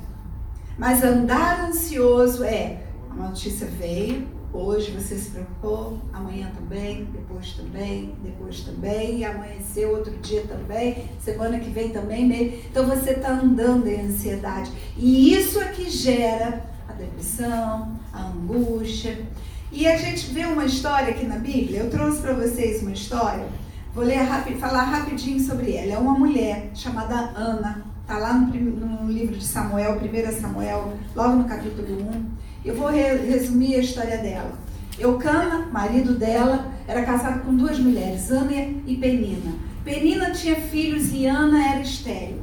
Mas 0.77 1.03
andar 1.03 1.67
ansioso 1.67 2.45
é 2.45 2.83
a 3.11 3.15
notícia 3.15 3.67
veio, 3.67 4.29
hoje 4.53 4.93
você 4.93 5.17
se 5.17 5.31
preocupou, 5.31 5.99
amanhã 6.13 6.51
também, 6.55 7.05
depois 7.13 7.53
também, 7.53 8.15
depois 8.23 8.61
também, 8.61 9.25
amanheceu 9.25 9.91
outro 9.91 10.17
dia 10.19 10.43
também, 10.43 11.09
semana 11.21 11.59
que 11.59 11.71
vem 11.71 11.91
também. 11.91 12.63
Então 12.71 12.87
você 12.87 13.11
está 13.11 13.31
andando 13.31 13.87
em 13.87 14.01
ansiedade. 14.01 14.71
E 14.97 15.35
isso 15.35 15.61
é 15.61 15.69
que 15.69 15.91
gera 15.91 16.65
a 16.89 16.93
depressão, 16.93 17.99
a 18.13 18.27
angústia. 18.29 19.27
E 19.73 19.87
a 19.87 19.97
gente 19.97 20.33
vê 20.33 20.45
uma 20.47 20.65
história 20.65 21.11
aqui 21.11 21.25
na 21.25 21.37
Bíblia, 21.37 21.81
eu 21.81 21.91
trouxe 21.91 22.21
para 22.21 22.33
vocês 22.33 22.83
uma 22.83 22.91
história, 22.91 23.47
vou 23.95 24.05
ler 24.05 24.19
falar 24.59 24.83
rapidinho 24.83 25.39
sobre 25.39 25.77
ela. 25.77 25.93
É 25.93 25.99
uma 25.99 26.19
mulher 26.19 26.71
chamada 26.75 27.15
Ana, 27.37 27.85
está 28.03 28.19
lá 28.19 28.33
no, 28.33 28.53
no 28.53 29.13
livro 29.13 29.37
de 29.37 29.45
Samuel, 29.45 30.01
1 30.01 30.41
Samuel, 30.41 30.95
logo 31.15 31.37
no 31.37 31.45
capítulo 31.45 32.03
1. 32.03 32.25
Eu 32.65 32.75
vou 32.75 32.89
re 32.89 33.17
resumir 33.19 33.77
a 33.77 33.79
história 33.79 34.19
dela. 34.19 34.59
Eucana, 34.99 35.69
marido 35.73 36.15
dela, 36.15 36.73
era 36.89 37.05
casado 37.05 37.45
com 37.45 37.55
duas 37.55 37.79
mulheres, 37.79 38.29
Ana 38.29 38.53
e 38.53 38.97
Penina. 39.01 39.55
Penina 39.85 40.33
tinha 40.33 40.57
filhos 40.57 41.13
e 41.13 41.27
Ana 41.27 41.75
era 41.75 41.81
estéril. 41.81 42.41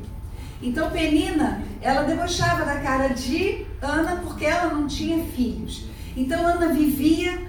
Então 0.62 0.90
Penina, 0.90 1.62
ela 1.82 2.04
debochava 2.04 2.64
da 2.64 2.80
cara 2.80 3.10
de 3.10 3.66
Ana 3.82 4.22
porque 4.24 4.46
ela 4.46 4.74
não 4.74 4.88
tinha 4.88 5.22
filhos. 5.26 5.86
Então 6.18 6.48
Ana 6.48 6.70
vivia 6.70 7.40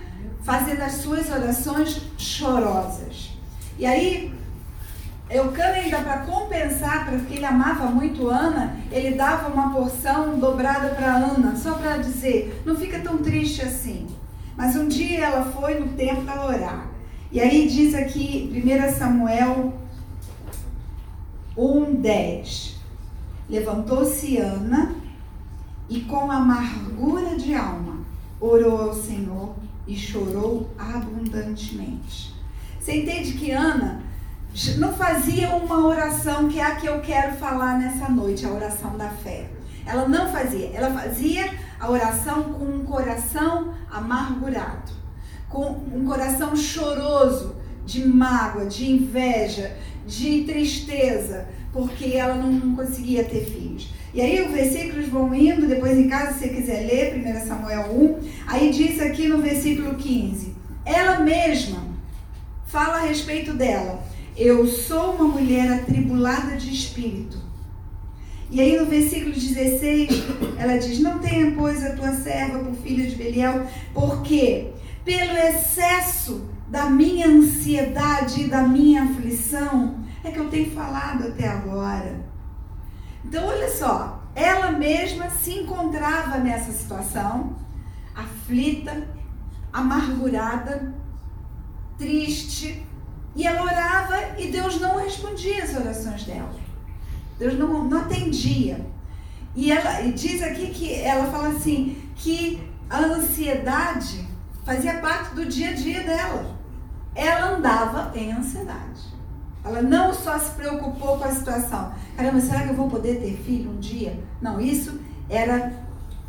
fazendo 0.42 0.82
as 0.82 0.92
suas 0.96 1.30
orações 1.30 2.02
chorosas. 2.18 3.30
E 3.78 3.86
aí 3.86 4.30
Eucana 5.30 5.72
ainda 5.72 5.98
para 6.00 6.18
compensar, 6.18 7.08
porque 7.08 7.34
ele 7.34 7.46
amava 7.46 7.86
muito 7.86 8.28
Ana, 8.28 8.76
ele 8.92 9.16
dava 9.16 9.48
uma 9.48 9.72
porção 9.72 10.38
dobrada 10.38 10.90
para 10.90 11.16
Ana, 11.16 11.56
só 11.56 11.74
para 11.74 11.96
dizer, 11.96 12.62
não 12.66 12.76
fica 12.76 12.98
tão 13.00 13.18
triste 13.18 13.62
assim. 13.62 14.06
Mas 14.54 14.76
um 14.76 14.86
dia 14.86 15.26
ela 15.26 15.46
foi 15.46 15.80
no 15.80 15.88
templo 15.88 16.24
para 16.24 16.44
orar. 16.44 16.88
E 17.32 17.40
aí 17.40 17.68
diz 17.68 17.94
aqui, 17.94 18.52
1 18.54 18.98
Samuel 18.98 19.72
1,10. 21.56 22.74
Levantou-se 23.48 24.36
Ana 24.36 24.94
e 25.88 26.00
com 26.00 26.30
amargura 26.30 27.36
de 27.36 27.54
alma 27.54 27.97
orou 28.40 28.82
ao 28.82 28.94
Senhor 28.94 29.54
e 29.86 29.96
chorou 29.96 30.70
abundantemente. 30.78 32.34
Você 32.78 32.96
entende 32.96 33.32
que 33.32 33.50
Ana 33.50 34.02
não 34.76 34.92
fazia 34.92 35.50
uma 35.50 35.86
oração 35.86 36.48
que 36.48 36.58
é 36.58 36.64
a 36.64 36.76
que 36.76 36.86
eu 36.86 37.00
quero 37.00 37.36
falar 37.36 37.78
nessa 37.78 38.08
noite, 38.08 38.46
a 38.46 38.50
oração 38.50 38.96
da 38.96 39.08
fé. 39.08 39.50
Ela 39.86 40.08
não 40.08 40.30
fazia, 40.30 40.70
ela 40.74 40.90
fazia 40.90 41.50
a 41.80 41.90
oração 41.90 42.44
com 42.54 42.64
um 42.64 42.84
coração 42.84 43.74
amargurado, 43.90 44.92
com 45.48 45.80
um 45.92 46.04
coração 46.06 46.54
choroso, 46.54 47.56
de 47.86 48.06
mágoa, 48.06 48.66
de 48.66 48.90
inveja, 48.90 49.74
de 50.06 50.44
tristeza, 50.44 51.48
porque 51.72 52.16
ela 52.16 52.34
não 52.34 52.74
conseguia 52.74 53.24
ter 53.24 53.44
filhos. 53.44 53.88
E 54.18 54.20
aí 54.20 54.44
os 54.44 54.50
versículos 54.50 55.06
vão 55.06 55.32
indo, 55.32 55.68
depois 55.68 55.96
em 55.96 56.08
casa, 56.08 56.32
se 56.32 56.40
você 56.40 56.48
quiser 56.48 56.88
ler, 56.88 57.24
1 57.24 57.46
Samuel 57.46 57.86
1, 57.92 58.28
aí 58.48 58.72
diz 58.72 59.00
aqui 59.00 59.28
no 59.28 59.38
versículo 59.38 59.94
15: 59.94 60.56
ela 60.84 61.20
mesma 61.20 61.84
fala 62.66 62.96
a 62.96 63.02
respeito 63.02 63.52
dela. 63.52 64.02
Eu 64.36 64.66
sou 64.66 65.12
uma 65.12 65.28
mulher 65.28 65.72
atribulada 65.72 66.56
de 66.56 66.68
espírito. 66.68 67.38
E 68.50 68.60
aí 68.60 68.76
no 68.76 68.86
versículo 68.86 69.32
16, 69.32 70.08
ela 70.58 70.78
diz: 70.78 70.98
Não 70.98 71.20
tenha, 71.20 71.52
pois, 71.52 71.86
a 71.86 71.94
tua 71.94 72.10
serva 72.10 72.58
por 72.58 72.74
filha 72.74 73.08
de 73.08 73.14
Belial, 73.14 73.68
porque 73.94 74.72
pelo 75.04 75.30
excesso 75.30 76.50
da 76.66 76.90
minha 76.90 77.28
ansiedade 77.28 78.42
e 78.42 78.48
da 78.48 78.62
minha 78.62 79.04
aflição 79.04 80.00
é 80.24 80.32
que 80.32 80.40
eu 80.40 80.50
tenho 80.50 80.72
falado 80.72 81.28
até 81.28 81.46
agora. 81.46 82.27
Então, 83.28 83.46
olha 83.46 83.70
só, 83.70 84.22
ela 84.34 84.72
mesma 84.72 85.28
se 85.28 85.52
encontrava 85.52 86.38
nessa 86.38 86.72
situação, 86.72 87.54
aflita, 88.14 89.06
amargurada, 89.70 90.94
triste, 91.98 92.86
e 93.36 93.46
ela 93.46 93.64
orava 93.64 94.38
e 94.38 94.50
Deus 94.50 94.80
não 94.80 94.96
respondia 94.96 95.62
as 95.62 95.76
orações 95.76 96.24
dela. 96.24 96.54
Deus 97.38 97.58
não, 97.58 97.84
não 97.84 98.00
atendia. 98.00 98.86
E 99.54 99.70
ela 99.70 100.00
e 100.00 100.12
diz 100.12 100.42
aqui 100.42 100.68
que 100.68 100.94
ela 100.94 101.30
fala 101.30 101.48
assim 101.48 102.10
que 102.16 102.66
a 102.88 102.98
ansiedade 103.00 104.26
fazia 104.64 105.00
parte 105.00 105.34
do 105.34 105.44
dia 105.44 105.68
a 105.68 105.74
dia 105.74 106.02
dela. 106.02 106.58
Ela 107.14 107.56
andava 107.56 108.10
em 108.16 108.32
ansiedade. 108.32 109.17
Ela 109.64 109.82
não 109.82 110.14
só 110.14 110.38
se 110.38 110.52
preocupou 110.52 111.18
com 111.18 111.24
a 111.24 111.32
situação. 111.32 111.92
Caramba, 112.16 112.40
será 112.40 112.62
que 112.62 112.70
eu 112.70 112.76
vou 112.76 112.88
poder 112.88 113.20
ter 113.20 113.36
filho 113.44 113.70
um 113.70 113.78
dia? 113.78 114.18
Não, 114.40 114.60
isso 114.60 114.98
era 115.28 115.72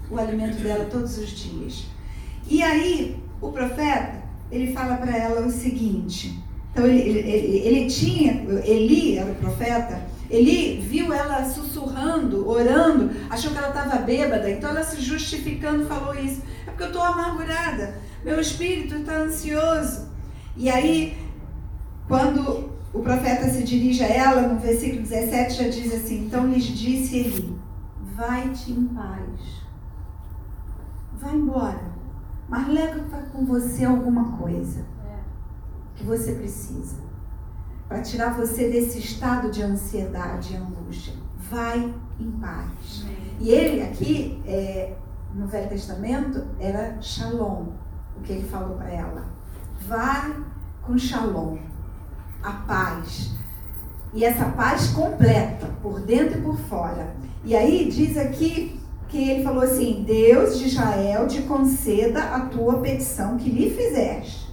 o 0.09 0.17
alimento 0.17 0.61
dela 0.61 0.85
todos 0.85 1.17
os 1.17 1.29
dias. 1.29 1.85
E 2.47 2.63
aí, 2.63 3.21
o 3.39 3.51
profeta, 3.51 4.15
ele 4.51 4.73
fala 4.73 4.97
para 4.97 5.15
ela 5.15 5.45
o 5.45 5.51
seguinte. 5.51 6.43
Então, 6.71 6.85
ele, 6.85 6.99
ele, 6.99 7.57
ele 7.57 7.89
tinha, 7.89 8.43
Eli 8.65 9.17
era 9.17 9.31
o 9.31 9.35
profeta, 9.35 10.01
ele 10.29 10.79
viu 10.81 11.11
ela 11.11 11.43
sussurrando, 11.43 12.47
orando, 12.47 13.09
achou 13.29 13.51
que 13.51 13.57
ela 13.57 13.69
estava 13.69 13.97
bêbada, 13.97 14.49
então 14.49 14.69
ela 14.69 14.83
se 14.83 15.01
justificando 15.01 15.85
falou 15.85 16.13
isso. 16.15 16.41
É 16.67 16.69
porque 16.69 16.83
eu 16.83 16.87
estou 16.87 17.01
amargurada, 17.01 17.95
meu 18.23 18.39
espírito 18.39 18.95
está 18.95 19.13
ansioso. 19.13 20.07
E 20.55 20.69
aí, 20.69 21.17
quando 22.07 22.78
o 22.93 22.99
profeta 23.01 23.49
se 23.49 23.63
dirige 23.63 24.03
a 24.03 24.07
ela, 24.07 24.47
no 24.47 24.59
versículo 24.59 25.03
17 25.03 25.63
já 25.63 25.69
diz 25.69 25.93
assim: 25.93 26.25
Então 26.25 26.47
lhes 26.47 26.63
disse 26.63 27.17
ele: 27.17 27.59
Vai-te 28.15 28.71
em 28.71 28.85
paz, 28.85 29.63
vai 31.19 31.35
embora, 31.35 31.91
mas 32.47 32.67
leva 32.67 32.99
com 33.31 33.45
você 33.45 33.85
alguma 33.85 34.37
coisa 34.37 34.85
que 35.95 36.03
você 36.03 36.33
precisa 36.33 36.97
para 37.89 38.01
tirar 38.01 38.35
você 38.35 38.69
desse 38.69 38.99
estado 38.99 39.51
de 39.51 39.61
ansiedade 39.63 40.53
e 40.53 40.57
angústia. 40.57 41.13
Vai 41.49 41.93
em 42.19 42.31
paz. 42.33 43.05
E 43.39 43.49
ele 43.49 43.81
aqui, 43.81 44.41
é, 44.45 44.95
no 45.33 45.47
Velho 45.47 45.69
Testamento, 45.69 46.45
era 46.59 47.01
shalom, 47.01 47.67
o 48.15 48.21
que 48.21 48.33
ele 48.33 48.47
falou 48.47 48.77
para 48.77 48.89
ela. 48.89 49.25
Vai 49.87 50.43
com 50.83 50.97
shalom, 50.97 51.57
a 52.43 52.51
paz. 52.51 53.31
E 54.13 54.25
essa 54.25 54.45
paz 54.45 54.87
completa, 54.87 55.67
por 55.81 55.99
dentro 55.99 56.39
e 56.39 56.41
por 56.41 56.57
fora. 56.57 57.15
E 57.43 57.55
aí 57.55 57.89
diz 57.89 58.17
aqui 58.17 58.79
que 59.07 59.29
ele 59.29 59.43
falou 59.43 59.63
assim: 59.63 60.03
Deus 60.05 60.57
de 60.57 60.67
Israel 60.67 61.27
te 61.27 61.41
conceda 61.43 62.21
a 62.23 62.41
tua 62.41 62.79
petição 62.79 63.37
que 63.37 63.49
lhe 63.49 63.69
fizeste. 63.69 64.49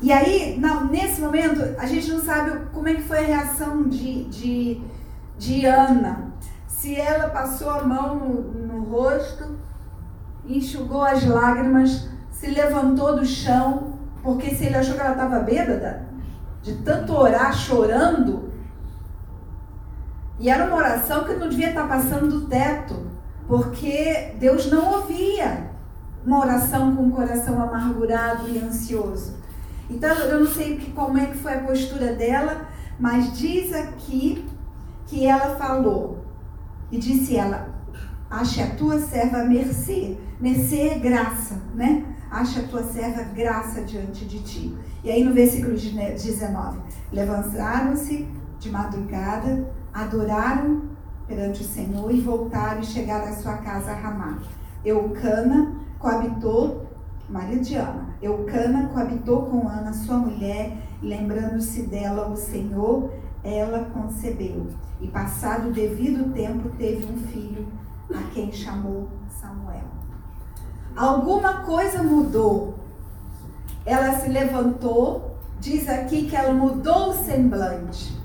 E 0.00 0.12
aí, 0.12 0.60
nesse 0.90 1.20
momento, 1.20 1.74
a 1.78 1.86
gente 1.86 2.10
não 2.10 2.22
sabe 2.22 2.66
como 2.72 2.86
é 2.86 2.94
que 2.94 3.02
foi 3.02 3.18
a 3.18 3.26
reação 3.26 3.88
de, 3.88 4.24
de, 4.24 4.80
de 5.38 5.64
Ana. 5.64 6.32
Se 6.68 6.94
ela 6.94 7.30
passou 7.30 7.70
a 7.70 7.82
mão 7.82 8.14
no, 8.14 8.42
no 8.66 8.84
rosto, 8.84 9.56
enxugou 10.46 11.02
as 11.02 11.24
lágrimas, 11.24 12.08
se 12.30 12.48
levantou 12.48 13.16
do 13.16 13.24
chão, 13.24 13.98
porque 14.22 14.54
se 14.54 14.66
ele 14.66 14.76
achou 14.76 14.94
que 14.94 15.00
ela 15.00 15.12
estava 15.12 15.40
bêbada, 15.40 16.06
de 16.66 16.74
tanto 16.78 17.12
orar 17.12 17.56
chorando, 17.56 18.50
e 20.40 20.50
era 20.50 20.64
uma 20.66 20.76
oração 20.76 21.22
que 21.22 21.34
não 21.34 21.48
devia 21.48 21.68
estar 21.68 21.86
passando 21.86 22.28
do 22.28 22.48
teto, 22.48 23.06
porque 23.46 24.34
Deus 24.40 24.68
não 24.68 24.94
ouvia 24.94 25.70
uma 26.26 26.40
oração 26.40 26.96
com 26.96 27.06
o 27.06 27.12
coração 27.12 27.62
amargurado 27.62 28.48
e 28.48 28.58
ansioso. 28.58 29.36
Então 29.88 30.12
eu 30.18 30.40
não 30.40 30.46
sei 30.52 30.92
como 30.92 31.16
é 31.16 31.26
que 31.26 31.38
foi 31.38 31.54
a 31.54 31.60
postura 31.60 32.14
dela, 32.14 32.66
mas 32.98 33.38
diz 33.38 33.72
aqui 33.72 34.44
que 35.06 35.24
ela 35.24 35.54
falou 35.54 36.24
e 36.90 36.98
disse 36.98 37.36
ela: 37.36 37.68
ache 38.28 38.60
a 38.60 38.74
tua 38.74 38.98
serva 38.98 39.44
mercê. 39.44 40.18
Mercê 40.40 40.88
é 40.88 40.98
graça, 40.98 41.62
né? 41.76 42.04
Ache 42.28 42.58
a 42.58 42.66
tua 42.66 42.82
serva 42.82 43.22
graça 43.22 43.82
diante 43.82 44.24
de 44.24 44.40
ti. 44.40 44.76
E 45.06 45.10
aí 45.12 45.22
no 45.22 45.32
versículo 45.32 45.76
19: 45.76 46.80
Levantaram-se 47.12 48.28
de 48.58 48.70
madrugada, 48.72 49.72
adoraram 49.94 50.82
perante 51.28 51.60
o 51.60 51.64
Senhor 51.64 52.10
e 52.10 52.20
voltaram 52.20 52.80
e 52.80 52.84
chegaram 52.84 53.28
à 53.28 53.32
sua 53.32 53.58
casa 53.58 53.92
a 53.92 53.94
Ramá. 53.94 54.40
Eucana 54.84 55.76
coabitou 56.00 56.88
marido 57.28 57.60
de 57.60 57.76
Ana. 57.76 58.16
Eucana 58.20 58.88
coabitou 58.88 59.42
com 59.42 59.68
Ana, 59.68 59.92
sua 59.92 60.16
mulher, 60.16 60.76
lembrando-se 61.00 61.82
dela 61.82 62.28
o 62.28 62.36
Senhor, 62.36 63.12
ela 63.44 63.84
concebeu. 63.94 64.66
E 65.00 65.06
passado 65.06 65.68
o 65.68 65.72
devido 65.72 66.32
tempo, 66.32 66.68
teve 66.70 67.06
um 67.06 67.16
filho, 67.28 67.68
a 68.12 68.22
quem 68.34 68.50
chamou 68.50 69.08
Samuel. 69.28 69.86
Alguma 70.96 71.62
coisa 71.62 72.02
mudou. 72.02 72.85
Ela 73.86 74.18
se 74.18 74.28
levantou, 74.28 75.38
diz 75.60 75.88
aqui 75.88 76.26
que 76.26 76.34
ela 76.34 76.52
mudou 76.52 77.10
o 77.10 77.24
semblante. 77.24 78.20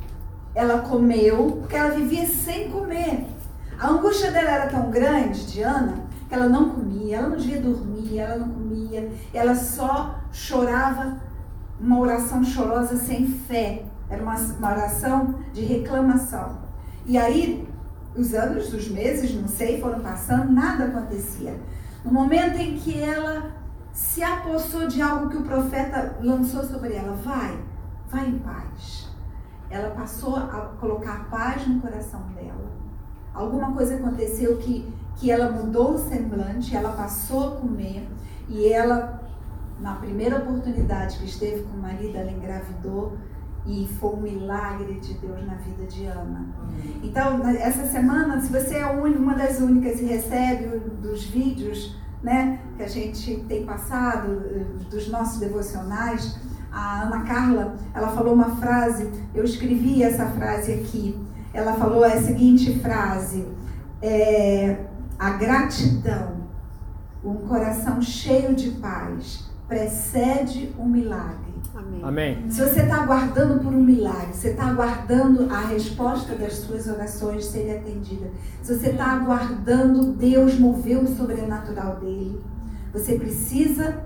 Ela 0.56 0.80
comeu, 0.80 1.60
porque 1.62 1.76
ela 1.76 1.92
vivia 1.92 2.26
sem 2.26 2.72
comer. 2.72 3.28
A 3.80 3.90
angústia 3.90 4.32
dela 4.32 4.50
era 4.50 4.68
tão 4.68 4.90
grande, 4.90 5.46
de 5.46 5.62
Ana, 5.62 6.04
que 6.28 6.34
ela 6.34 6.50
não 6.50 6.72
comia, 6.72 7.18
ela 7.18 7.30
não 7.30 7.38
devia 7.38 7.62
dormir, 7.62 8.18
ela 8.18 8.38
não 8.38 8.50
comia, 8.50 9.12
ela 9.34 9.56
só 9.56 10.20
chorava 10.32 11.18
uma 11.80 12.00
oração 12.00 12.44
chorosa 12.44 12.98
sem 12.98 13.28
fé. 13.28 13.84
Era 14.10 14.22
uma, 14.22 14.36
uma 14.36 14.72
oração 14.72 15.36
de 15.54 15.62
reclamação. 15.62 16.60
E 17.06 17.18
aí, 17.18 17.68
os 18.16 18.34
anos, 18.34 18.74
os 18.74 18.90
meses, 18.90 19.34
não 19.34 19.48
sei, 19.48 19.80
foram 19.80 20.00
passando, 20.00 20.52
nada 20.52 20.86
acontecia. 20.86 21.56
No 22.04 22.12
momento 22.12 22.58
em 22.58 22.78
que 22.78 23.00
ela 23.00 23.61
se 23.94 24.24
apossou 24.24 24.88
de 24.88 25.02
algo 25.02 25.30
que 25.30 25.38
o 25.38 25.44
profeta 25.44 26.18
lançou 26.22 26.64
sobre 26.64 26.94
ela, 26.94 27.14
vai, 27.16 27.60
vai 28.10 28.30
em 28.30 28.40
paz. 28.40 29.10
Ela 29.70 29.92
passou 29.92 30.36
a 30.36 30.74
colocar 30.80 31.30
paz 31.30 31.68
no 31.68 31.80
coração 31.80 32.22
dela. 32.34 32.72
Alguma 33.34 33.74
coisa 33.74 33.96
aconteceu 33.96 34.58
que 34.58 34.94
que 35.16 35.30
ela 35.30 35.52
mudou 35.52 35.94
o 35.94 35.98
semblante, 35.98 36.76
ela 36.76 36.94
passou 36.94 37.50
a 37.50 37.56
comer 37.58 38.08
e 38.50 38.68
ela, 38.68 39.22
na 39.80 39.96
primeira 39.96 40.38
oportunidade 40.38 41.20
que 41.20 41.26
esteve 41.26 41.64
com 41.64 41.78
o 41.78 41.82
marido, 41.82 42.18
ela 42.18 42.32
engravidou 42.32 43.18
e 43.66 43.88
foi 44.00 44.10
um 44.16 44.22
milagre 44.22 45.00
de 45.00 45.14
Deus 45.14 45.46
na 45.46 45.54
vida 45.56 45.86
de 45.86 46.06
Ana. 46.06 46.48
Então, 47.04 47.48
essa 47.48 47.86
semana, 47.86 48.42
se 48.42 48.52
você 48.52 48.78
é 48.78 48.86
uma 48.88 49.36
das 49.36 49.60
únicas 49.60 50.00
e 50.00 50.06
recebe 50.06 50.80
dos 51.00 51.24
vídeos 51.24 51.96
né, 52.24 52.60
que 52.78 52.84
a 52.84 52.88
gente 52.88 53.38
tem 53.48 53.66
passado, 53.66 54.44
eh, 54.46 54.66
dos 54.90 55.10
nossos 55.10 55.40
devocionais, 55.40 56.40
a 56.72 57.04
Ana 57.04 57.24
Carla, 57.24 57.76
ela 57.94 58.10
falou 58.10 58.34
uma 58.34 58.56
frase, 58.56 59.12
eu 59.34 59.44
escrevi 59.44 60.02
essa 60.04 60.26
frase 60.28 60.72
aqui. 60.72 61.20
Ela 61.54 61.74
falou 61.74 62.04
a 62.04 62.12
seguinte 62.22 62.80
frase: 62.80 63.46
é, 64.02 64.78
a 65.20 65.32
gratidão, 65.32 66.38
um 67.24 67.36
coração 67.48 68.02
cheio 68.02 68.56
de 68.56 68.72
paz, 68.72 69.51
precede 69.72 70.76
um 70.78 70.86
milagre. 70.86 71.54
Amém. 71.74 72.02
Amém. 72.04 72.46
Se 72.50 72.62
você 72.62 72.82
está 72.82 73.04
aguardando 73.04 73.64
por 73.64 73.74
um 73.74 73.82
milagre, 73.82 74.34
você 74.34 74.50
está 74.50 74.66
aguardando 74.66 75.48
a 75.50 75.62
resposta 75.62 76.36
das 76.36 76.56
suas 76.56 76.88
orações 76.88 77.46
ser 77.46 77.78
atendida, 77.78 78.30
se 78.62 78.76
você 78.76 78.90
está 78.90 79.06
aguardando 79.14 80.12
Deus 80.12 80.60
mover 80.60 80.98
o 80.98 81.08
sobrenatural 81.08 82.02
dele, 82.02 82.42
você 82.92 83.18
precisa 83.18 84.04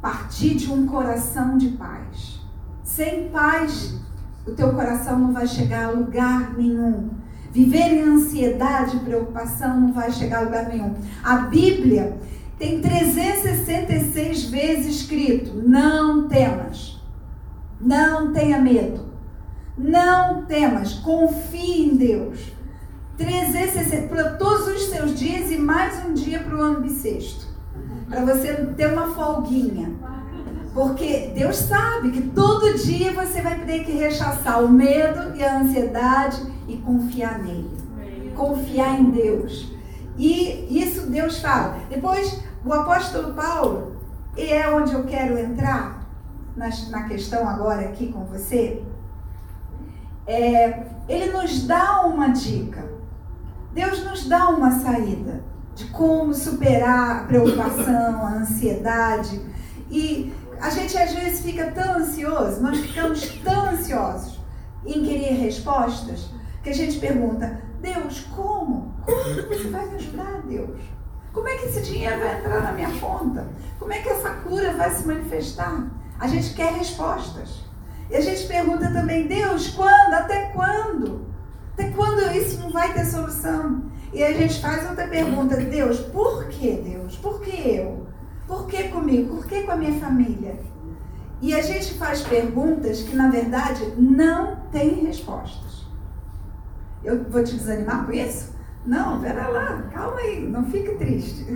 partir 0.00 0.56
de 0.56 0.72
um 0.72 0.84
coração 0.84 1.56
de 1.56 1.68
paz. 1.68 2.40
Sem 2.82 3.28
paz, 3.28 4.00
o 4.44 4.50
teu 4.50 4.72
coração 4.72 5.16
não 5.16 5.32
vai 5.32 5.46
chegar 5.46 5.84
a 5.84 5.90
lugar 5.90 6.54
nenhum. 6.58 7.10
Viver 7.52 7.92
em 7.92 8.02
ansiedade 8.02 8.96
e 8.96 9.00
preocupação 9.00 9.80
não 9.80 9.92
vai 9.92 10.10
chegar 10.10 10.38
a 10.38 10.42
lugar 10.42 10.66
nenhum. 10.66 10.94
A 11.22 11.36
Bíblia 11.36 12.16
tem 12.62 12.80
366 12.80 14.44
vezes 14.44 15.00
escrito: 15.00 15.60
não 15.66 16.28
temas, 16.28 17.02
não 17.80 18.32
tenha 18.32 18.60
medo, 18.60 19.04
não 19.76 20.44
temas, 20.44 20.94
confie 20.94 21.86
em 21.86 21.96
Deus. 21.96 22.52
360 23.18 24.06
para 24.06 24.30
todos 24.34 24.68
os 24.68 24.82
seus 24.84 25.18
dias 25.18 25.50
e 25.50 25.58
mais 25.58 26.06
um 26.06 26.14
dia 26.14 26.38
para 26.38 26.56
o 26.56 26.60
ano 26.60 26.80
bissexto. 26.82 27.46
Para 28.08 28.24
você 28.24 28.54
ter 28.76 28.86
uma 28.86 29.12
folguinha. 29.12 29.90
Porque 30.72 31.32
Deus 31.34 31.56
sabe 31.56 32.12
que 32.12 32.22
todo 32.28 32.78
dia 32.78 33.12
você 33.12 33.42
vai 33.42 33.58
ter 33.66 33.84
que 33.84 33.92
rechaçar 33.92 34.64
o 34.64 34.68
medo 34.68 35.36
e 35.36 35.44
a 35.44 35.60
ansiedade 35.60 36.40
e 36.66 36.76
confiar 36.78 37.40
nele. 37.40 37.70
Confiar 38.34 38.98
em 38.98 39.10
Deus. 39.10 39.70
E 40.16 40.66
isso 40.70 41.10
Deus 41.10 41.38
fala. 41.40 41.78
Depois, 41.90 42.40
o 42.64 42.72
apóstolo 42.72 43.34
Paulo, 43.34 43.96
e 44.36 44.52
é 44.52 44.70
onde 44.70 44.92
eu 44.92 45.04
quero 45.04 45.38
entrar 45.38 46.06
na, 46.56 46.68
na 46.90 47.02
questão 47.04 47.48
agora 47.48 47.82
aqui 47.88 48.12
com 48.12 48.24
você, 48.24 48.82
é, 50.26 50.86
ele 51.08 51.32
nos 51.32 51.66
dá 51.66 52.02
uma 52.06 52.28
dica. 52.28 52.90
Deus 53.72 54.04
nos 54.04 54.28
dá 54.28 54.50
uma 54.50 54.70
saída 54.70 55.42
de 55.74 55.86
como 55.86 56.34
superar 56.34 57.22
a 57.22 57.24
preocupação, 57.24 58.26
a 58.26 58.34
ansiedade. 58.34 59.40
E 59.90 60.32
a 60.60 60.70
gente 60.70 60.96
às 60.96 61.12
vezes 61.12 61.40
fica 61.40 61.70
tão 61.72 61.96
ansioso, 61.96 62.60
nós 62.60 62.78
ficamos 62.78 63.26
tão 63.42 63.70
ansiosos 63.70 64.40
em 64.86 65.04
querer 65.04 65.34
respostas, 65.34 66.30
que 66.62 66.70
a 66.70 66.74
gente 66.74 66.98
pergunta, 66.98 67.60
Deus, 67.80 68.20
como? 68.34 68.94
Como 69.04 69.48
você 69.48 69.68
vai 69.68 69.86
me 69.86 69.96
ajudar, 69.96 70.42
Deus? 70.46 70.80
Como 71.32 71.48
é 71.48 71.56
que 71.56 71.66
esse 71.66 71.80
dinheiro 71.82 72.18
vai 72.18 72.38
entrar 72.38 72.62
na 72.62 72.72
minha 72.72 72.90
conta? 73.00 73.46
Como 73.78 73.92
é 73.92 73.98
que 73.98 74.08
essa 74.08 74.30
cura 74.30 74.72
vai 74.74 74.90
se 74.90 75.06
manifestar? 75.06 75.90
A 76.20 76.28
gente 76.28 76.54
quer 76.54 76.72
respostas. 76.74 77.62
E 78.10 78.16
a 78.16 78.20
gente 78.20 78.46
pergunta 78.46 78.92
também, 78.92 79.26
Deus, 79.26 79.68
quando? 79.70 80.14
Até 80.14 80.50
quando? 80.50 81.26
Até 81.72 81.90
quando 81.90 82.20
isso 82.36 82.60
não 82.60 82.70
vai 82.70 82.92
ter 82.92 83.06
solução? 83.06 83.84
E 84.12 84.22
a 84.22 84.32
gente 84.32 84.60
faz 84.60 84.88
outra 84.88 85.08
pergunta, 85.08 85.56
Deus, 85.56 86.00
por 86.00 86.44
que 86.48 86.72
Deus? 86.72 87.16
Por 87.16 87.40
que 87.40 87.50
eu? 87.50 88.06
Por 88.46 88.66
que 88.66 88.88
comigo? 88.88 89.36
Por 89.36 89.46
que 89.46 89.62
com 89.62 89.72
a 89.72 89.76
minha 89.76 89.98
família? 89.98 90.60
E 91.40 91.54
a 91.54 91.62
gente 91.62 91.94
faz 91.94 92.20
perguntas 92.20 93.02
que, 93.02 93.16
na 93.16 93.30
verdade, 93.30 93.94
não 93.96 94.56
têm 94.70 95.06
respostas. 95.06 95.86
Eu 97.02 97.24
vou 97.24 97.42
te 97.42 97.56
desanimar 97.56 98.04
com 98.04 98.12
isso? 98.12 98.51
Não, 98.84 99.20
pera 99.20 99.48
lá, 99.48 99.82
calma 99.92 100.18
aí, 100.18 100.48
não 100.48 100.64
fique 100.64 100.94
triste. 100.96 101.46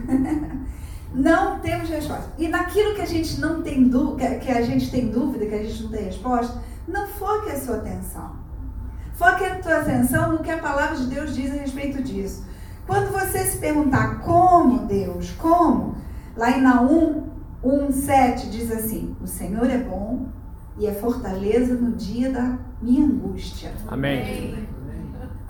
não 1.12 1.58
temos 1.60 1.88
resposta. 1.88 2.30
E 2.38 2.48
naquilo 2.48 2.94
que 2.94 3.02
a 3.02 3.06
gente 3.06 3.40
não 3.40 3.62
tem 3.62 3.88
dúvida, 3.88 4.36
que 4.36 4.50
a 4.50 4.62
gente 4.62 4.90
tem 4.90 5.08
dúvida, 5.08 5.46
que 5.46 5.54
a 5.54 5.62
gente 5.62 5.82
não 5.82 5.90
tem 5.90 6.04
resposta, 6.04 6.62
não 6.86 7.08
foque 7.08 7.50
a 7.50 7.58
sua 7.58 7.76
atenção. 7.76 8.36
Foque 9.14 9.44
a 9.44 9.56
tua 9.56 9.78
atenção 9.78 10.32
no 10.32 10.38
que 10.38 10.50
a 10.50 10.58
palavra 10.58 10.96
de 10.96 11.06
Deus 11.06 11.34
diz 11.34 11.50
a 11.50 11.60
respeito 11.60 12.02
disso. 12.02 12.46
Quando 12.86 13.10
você 13.10 13.38
se 13.38 13.58
perguntar 13.58 14.20
como 14.20 14.86
Deus, 14.86 15.32
como, 15.32 15.96
lá 16.36 16.50
em 16.50 16.60
Naum 16.60 17.24
1,7 17.64 18.50
diz 18.50 18.70
assim: 18.70 19.16
O 19.20 19.26
Senhor 19.26 19.68
é 19.68 19.78
bom 19.78 20.28
e 20.78 20.86
é 20.86 20.92
fortaleza 20.92 21.74
no 21.74 21.92
dia 21.92 22.30
da 22.30 22.58
minha 22.80 23.04
angústia. 23.04 23.72
Amém 23.88 24.75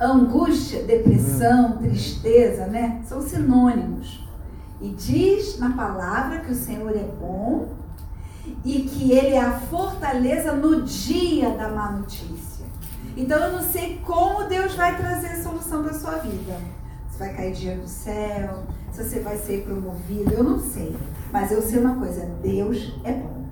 angústia, 0.00 0.82
depressão, 0.82 1.78
tristeza, 1.78 2.66
né? 2.66 3.02
São 3.06 3.20
sinônimos. 3.20 4.24
E 4.80 4.90
diz 4.90 5.58
na 5.58 5.70
palavra 5.70 6.40
que 6.40 6.52
o 6.52 6.54
Senhor 6.54 6.94
é 6.94 7.08
bom 7.18 7.68
e 8.64 8.82
que 8.82 9.12
Ele 9.12 9.34
é 9.34 9.40
a 9.40 9.58
fortaleza 9.58 10.52
no 10.52 10.82
dia 10.82 11.50
da 11.50 11.68
má 11.68 11.92
notícia. 11.92 12.66
Então 13.16 13.38
eu 13.38 13.52
não 13.52 13.62
sei 13.62 13.98
como 14.04 14.44
Deus 14.44 14.74
vai 14.74 14.96
trazer 14.96 15.28
a 15.28 15.42
solução 15.42 15.82
para 15.82 15.94
sua 15.94 16.16
vida. 16.18 16.58
Se 17.10 17.18
vai 17.18 17.34
cair 17.34 17.54
dinheiro 17.54 17.80
do 17.80 17.88
céu, 17.88 18.64
se 18.92 19.02
você 19.02 19.20
vai 19.20 19.38
ser 19.38 19.62
promovido, 19.62 20.34
eu 20.34 20.44
não 20.44 20.58
sei. 20.58 20.94
Mas 21.32 21.50
eu 21.50 21.62
sei 21.62 21.80
uma 21.80 21.96
coisa: 21.96 22.26
Deus 22.42 22.94
é 23.04 23.12
bom. 23.12 23.46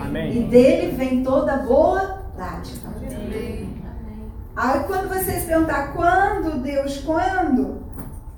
Amém. 0.00 0.42
E 0.42 0.44
dele 0.48 0.94
vem 0.94 1.22
toda 1.22 1.56
boa 1.58 2.22
dádiva. 2.36 2.88
Amém. 2.88 3.77
Aí 4.58 4.82
quando 4.88 5.08
você 5.08 5.38
se 5.38 5.46
perguntar 5.46 5.92
quando, 5.92 6.60
Deus, 6.60 6.98
quando? 6.98 7.78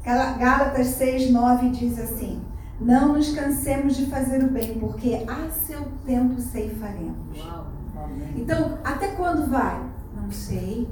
Gálatas 0.05 0.89
6, 0.89 1.31
9 1.31 1.71
diz 1.71 1.99
assim: 1.99 2.43
Não 2.79 3.15
nos 3.15 3.35
cansemos 3.35 3.97
de 3.97 4.05
fazer 4.05 4.45
o 4.45 4.51
bem, 4.51 4.79
porque 4.79 5.25
a 5.27 5.49
seu 5.49 5.81
tempo 6.05 6.39
ceifaremos. 6.39 7.39
Então, 8.37 8.77
até 8.85 9.09
quando 9.09 9.49
vai? 9.49 9.83
Não 10.15 10.31
sei. 10.31 10.87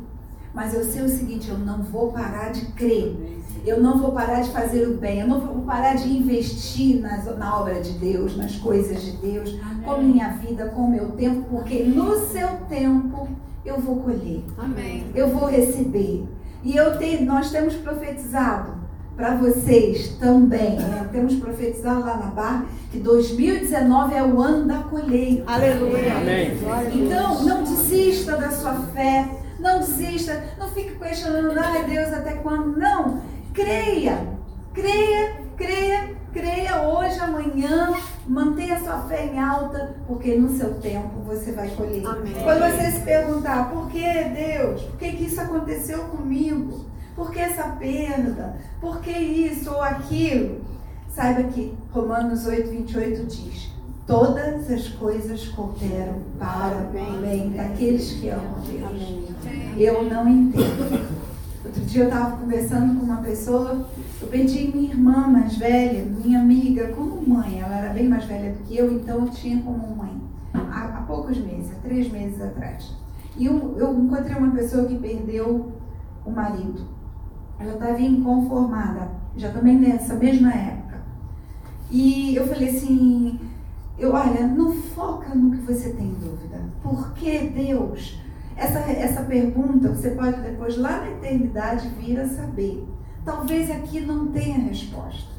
Mas 0.54 0.72
eu 0.72 0.82
sei 0.82 1.02
o 1.02 1.08
seguinte: 1.10 1.50
eu 1.50 1.58
não 1.58 1.82
vou 1.82 2.10
parar 2.10 2.50
de 2.50 2.64
crer. 2.72 3.42
Eu 3.66 3.82
não 3.82 3.98
vou 3.98 4.12
parar 4.12 4.40
de 4.40 4.50
fazer 4.50 4.88
o 4.88 4.96
bem. 4.96 5.20
Eu 5.20 5.28
não 5.28 5.40
vou 5.40 5.60
parar 5.60 5.94
de 5.94 6.08
investir 6.08 7.02
nas, 7.02 7.26
na 7.36 7.60
obra 7.60 7.82
de 7.82 7.92
Deus, 7.98 8.34
nas 8.34 8.56
coisas 8.56 9.02
de 9.02 9.12
Deus, 9.18 9.60
Amém. 9.62 9.82
com 9.82 10.02
minha 10.02 10.30
vida, 10.38 10.68
com 10.68 10.88
meu 10.88 11.10
tempo, 11.10 11.42
porque 11.50 11.82
no 11.82 12.18
seu 12.28 12.48
tempo 12.66 13.28
eu 13.64 13.78
vou 13.80 13.96
colher. 13.96 14.42
Amém. 14.56 15.06
Eu 15.14 15.28
vou 15.28 15.48
receber. 15.48 16.26
E 16.62 16.76
eu 16.76 16.96
tenho, 16.98 17.24
nós 17.24 17.50
temos 17.50 17.74
profetizado 17.74 18.78
para 19.16 19.34
vocês 19.34 20.16
também. 20.18 20.76
Né? 20.76 21.08
Temos 21.10 21.34
profetizado 21.34 22.00
lá 22.00 22.16
na 22.16 22.26
barra 22.26 22.66
que 22.90 22.98
2019 22.98 24.14
é 24.14 24.22
o 24.22 24.40
ano 24.40 24.66
da 24.66 24.78
colheita. 24.78 25.50
Aleluia. 25.50 26.16
Amém. 26.16 26.52
Então, 26.94 27.44
não 27.44 27.62
desista 27.64 28.36
da 28.36 28.50
sua 28.50 28.74
fé. 28.94 29.28
Não 29.58 29.80
desista. 29.80 30.44
Não 30.58 30.68
fique 30.68 30.94
questionando, 30.94 31.58
ai 31.58 31.84
Deus, 31.84 32.12
até 32.12 32.34
quando? 32.34 32.78
Não. 32.78 33.20
Creia. 33.52 34.38
Creia, 34.72 35.37
Mantenha 38.28 38.78
sua 38.80 39.00
fé 39.02 39.24
em 39.26 39.38
alta, 39.38 39.96
porque 40.06 40.36
no 40.36 40.50
seu 40.50 40.74
tempo 40.74 41.20
você 41.26 41.50
vai 41.52 41.68
colher. 41.70 42.06
Amém. 42.06 42.34
Quando 42.44 42.60
você 42.60 42.90
se 42.90 43.00
perguntar, 43.00 43.70
por 43.70 43.90
que 43.90 44.02
Deus? 44.02 44.82
Por 44.82 44.98
que, 44.98 45.12
que 45.12 45.24
isso 45.24 45.40
aconteceu 45.40 46.00
comigo? 46.04 46.84
Por 47.16 47.30
que 47.30 47.40
essa 47.40 47.64
perda? 47.70 48.56
Por 48.80 49.00
que 49.00 49.10
isso 49.10 49.70
ou 49.70 49.82
aquilo? 49.82 50.60
Saiba 51.08 51.44
que 51.44 51.74
Romanos 51.90 52.46
8, 52.46 52.68
28 52.68 53.24
diz: 53.24 53.70
Todas 54.06 54.70
as 54.70 54.88
coisas 54.88 55.48
cooperam 55.48 56.18
para 56.38 56.76
o 56.76 57.20
bem 57.20 57.50
daqueles 57.50 58.12
que 58.12 58.28
amam 58.28 58.60
Deus. 58.60 59.28
Eu 59.76 60.02
não 60.04 60.28
entendo. 60.28 61.17
Outro 61.68 61.84
dia 61.84 62.04
eu 62.04 62.08
estava 62.08 62.34
conversando 62.38 62.98
com 62.98 63.04
uma 63.04 63.18
pessoa, 63.18 63.86
eu 64.22 64.28
pedi 64.28 64.74
minha 64.74 64.90
irmã 64.90 65.28
mais 65.28 65.54
velha, 65.58 66.02
minha 66.02 66.40
amiga, 66.40 66.88
como 66.94 67.20
mãe, 67.28 67.60
ela 67.60 67.76
era 67.76 67.92
bem 67.92 68.08
mais 68.08 68.24
velha 68.24 68.54
do 68.54 68.62
que 68.64 68.78
eu, 68.78 68.90
então 68.90 69.26
eu 69.26 69.30
tinha 69.30 69.62
como 69.62 69.94
mãe, 69.94 70.18
há, 70.54 70.84
há 70.84 71.02
poucos 71.02 71.36
meses, 71.36 71.70
há 71.72 71.74
três 71.82 72.10
meses 72.10 72.40
atrás. 72.40 72.96
E 73.36 73.44
eu, 73.44 73.76
eu 73.76 74.02
encontrei 74.02 74.34
uma 74.34 74.50
pessoa 74.52 74.86
que 74.86 74.96
perdeu 74.96 75.70
o 76.24 76.30
marido. 76.30 76.86
Ela 77.58 77.74
estava 77.74 78.00
inconformada, 78.00 79.10
já 79.36 79.52
também 79.52 79.76
nessa 79.76 80.14
mesma 80.14 80.50
época. 80.50 81.02
E 81.90 82.34
eu 82.34 82.46
falei 82.46 82.70
assim, 82.70 83.38
eu, 83.98 84.14
olha, 84.14 84.46
não 84.46 84.72
foca 84.72 85.34
no 85.34 85.50
que 85.50 85.60
você 85.70 85.90
tem 85.90 86.14
dúvida. 86.14 86.62
Por 86.82 87.12
que 87.12 87.40
Deus 87.40 88.18
essa, 88.58 88.78
essa 88.80 89.22
pergunta 89.22 89.88
você 89.88 90.10
pode 90.10 90.40
depois, 90.40 90.76
lá 90.76 91.00
na 91.00 91.10
eternidade, 91.10 91.88
vir 92.00 92.18
a 92.18 92.28
saber. 92.28 92.86
Talvez 93.24 93.70
aqui 93.70 94.00
não 94.00 94.28
tenha 94.28 94.58
resposta. 94.58 95.30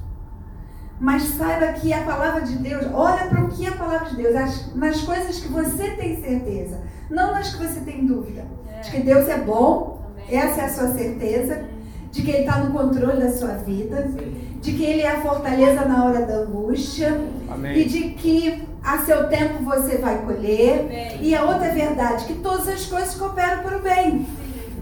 mas 0.99 1.23
saiba 1.23 1.73
que 1.73 1.93
a 1.93 2.03
palavra 2.03 2.41
de 2.41 2.57
Deus, 2.57 2.85
olha 2.93 3.27
para 3.27 3.43
o 3.43 3.49
que 3.49 3.65
é 3.65 3.69
a 3.69 3.75
palavra 3.77 4.09
de 4.09 4.17
Deus, 4.17 4.35
as, 4.35 4.75
nas 4.75 5.01
coisas 5.01 5.39
que 5.39 5.47
você 5.47 5.91
tem 5.91 6.21
certeza, 6.21 6.81
não 7.09 7.31
nas 7.31 7.55
que 7.55 7.65
você 7.65 7.79
tem 7.81 8.05
dúvida. 8.05 8.45
De 8.83 8.91
que 8.91 9.01
Deus 9.01 9.27
é 9.27 9.37
bom, 9.37 10.01
essa 10.29 10.61
é 10.61 10.65
a 10.65 10.69
sua 10.69 10.87
certeza, 10.89 11.63
de 12.11 12.21
que 12.21 12.31
Ele 12.31 12.39
está 12.39 12.59
no 12.59 12.71
controle 12.71 13.21
da 13.21 13.31
sua 13.31 13.53
vida, 13.55 14.09
de 14.61 14.73
que 14.73 14.83
Ele 14.83 15.01
é 15.01 15.11
a 15.11 15.21
fortaleza 15.21 15.85
na 15.85 16.05
hora 16.05 16.25
da 16.25 16.35
angústia 16.35 17.19
Amém. 17.49 17.77
e 17.79 17.85
de 17.85 18.01
que 18.11 18.67
a 18.83 18.99
seu 18.99 19.27
tempo 19.27 19.63
você 19.63 19.97
vai 19.97 20.21
colher. 20.21 20.81
Amém. 20.81 21.17
E 21.21 21.35
a 21.35 21.43
outra 21.43 21.71
verdade, 21.71 22.25
que 22.25 22.35
todas 22.35 22.67
as 22.67 22.85
coisas 22.85 23.15
cooperam 23.15 23.63
para 23.63 23.77
o 23.77 23.81
bem. 23.81 24.25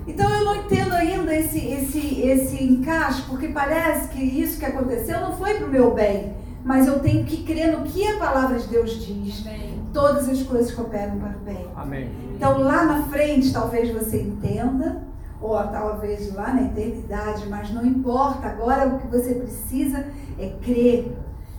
Então 0.07 0.29
eu 0.29 0.45
não 0.45 0.55
entendo 0.55 0.93
ainda 0.93 1.36
esse, 1.36 1.60
esse, 1.60 2.21
esse 2.21 2.63
encaixe, 2.63 3.23
porque 3.23 3.49
parece 3.49 4.07
que 4.10 4.23
isso 4.23 4.57
que 4.57 4.65
aconteceu 4.65 5.19
não 5.19 5.33
foi 5.33 5.55
para 5.55 5.67
o 5.67 5.69
meu 5.69 5.93
bem. 5.93 6.33
Mas 6.63 6.88
eu 6.88 6.99
tenho 6.99 7.25
que 7.25 7.43
crer 7.43 7.77
no 7.77 7.86
que 7.86 8.05
a 8.07 8.17
palavra 8.17 8.57
de 8.57 8.67
Deus 8.67 9.05
diz. 9.05 9.45
Todas 9.93 10.29
as 10.29 10.43
coisas 10.43 10.71
cooperam 10.73 11.17
para 11.17 11.38
o 11.38 11.39
bem. 11.39 11.67
Amém. 11.75 12.10
Então 12.36 12.60
lá 12.60 12.86
na 12.86 13.03
frente 13.03 13.51
talvez 13.51 13.89
você 13.91 14.21
entenda, 14.21 15.01
ou 15.41 15.55
talvez 15.67 16.33
lá 16.33 16.53
na 16.53 16.63
eternidade, 16.63 17.47
mas 17.49 17.73
não 17.73 17.86
importa. 17.86 18.47
Agora 18.47 18.88
o 18.88 18.99
que 18.99 19.07
você 19.07 19.36
precisa 19.36 20.05
é 20.39 20.49
crer. 20.62 21.12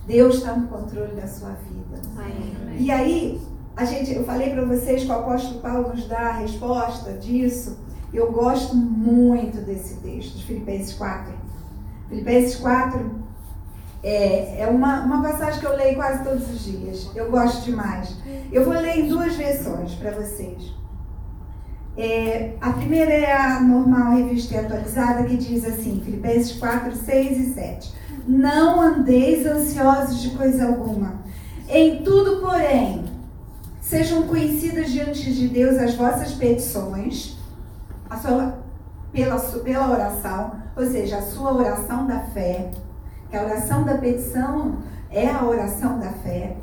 Deus 0.08 0.36
está 0.36 0.54
no 0.54 0.66
controle 0.68 1.14
da 1.14 1.28
sua 1.28 1.50
vida. 1.50 2.00
E 2.78 2.90
aí, 2.90 3.38
a 3.76 3.84
gente, 3.84 4.14
eu 4.14 4.24
falei 4.24 4.50
para 4.50 4.64
vocês 4.64 5.04
que 5.04 5.10
o 5.10 5.12
apóstolo 5.12 5.60
Paulo 5.60 5.90
nos 5.90 6.08
dá 6.08 6.30
a 6.30 6.32
resposta 6.38 7.12
disso. 7.12 7.78
Eu 8.12 8.32
gosto 8.32 8.74
muito 8.74 9.58
desse 9.58 9.96
texto, 9.96 10.38
de 10.38 10.44
Filipenses 10.46 10.94
4. 10.94 11.30
Filipenses 12.08 12.56
4 12.56 13.28
é, 14.02 14.62
é 14.62 14.66
uma, 14.66 15.02
uma 15.02 15.22
passagem 15.22 15.60
que 15.60 15.66
eu 15.66 15.76
leio 15.76 15.96
quase 15.96 16.24
todos 16.24 16.48
os 16.50 16.64
dias. 16.64 17.10
Eu 17.14 17.30
gosto 17.30 17.66
demais. 17.66 18.16
Eu 18.50 18.64
vou 18.64 18.72
ler 18.72 19.00
em 19.00 19.08
duas 19.08 19.36
versões 19.36 19.92
para 19.94 20.12
vocês. 20.12 20.72
É, 21.98 22.54
a 22.62 22.72
primeira 22.72 23.12
é 23.12 23.36
a 23.36 23.60
normal 23.60 24.16
revista 24.16 24.58
atualizada, 24.58 25.24
que 25.24 25.36
diz 25.36 25.66
assim, 25.66 26.00
Filipenses 26.02 26.52
4, 26.52 26.96
6 26.96 27.38
e 27.38 27.52
7. 27.52 27.98
Não 28.28 28.78
andeis 28.78 29.46
ansiosos 29.46 30.20
de 30.20 30.30
coisa 30.36 30.66
alguma. 30.66 31.14
Em 31.66 32.02
tudo, 32.02 32.42
porém, 32.42 33.06
sejam 33.80 34.24
conhecidas 34.24 34.90
diante 34.90 35.32
de 35.32 35.48
Deus 35.48 35.78
as 35.78 35.94
vossas 35.94 36.32
petições, 36.32 37.38
sua, 38.20 38.58
pela, 39.10 39.38
pela 39.38 39.90
oração, 39.90 40.52
ou 40.76 40.84
seja, 40.84 41.16
a 41.16 41.22
sua 41.22 41.54
oração 41.54 42.06
da 42.06 42.20
fé, 42.20 42.70
que 43.30 43.36
a 43.36 43.44
oração 43.44 43.84
da 43.84 43.96
petição 43.96 44.76
é 45.10 45.26
a 45.26 45.42
oração 45.46 45.98
da 45.98 46.10
fé, 46.10 46.58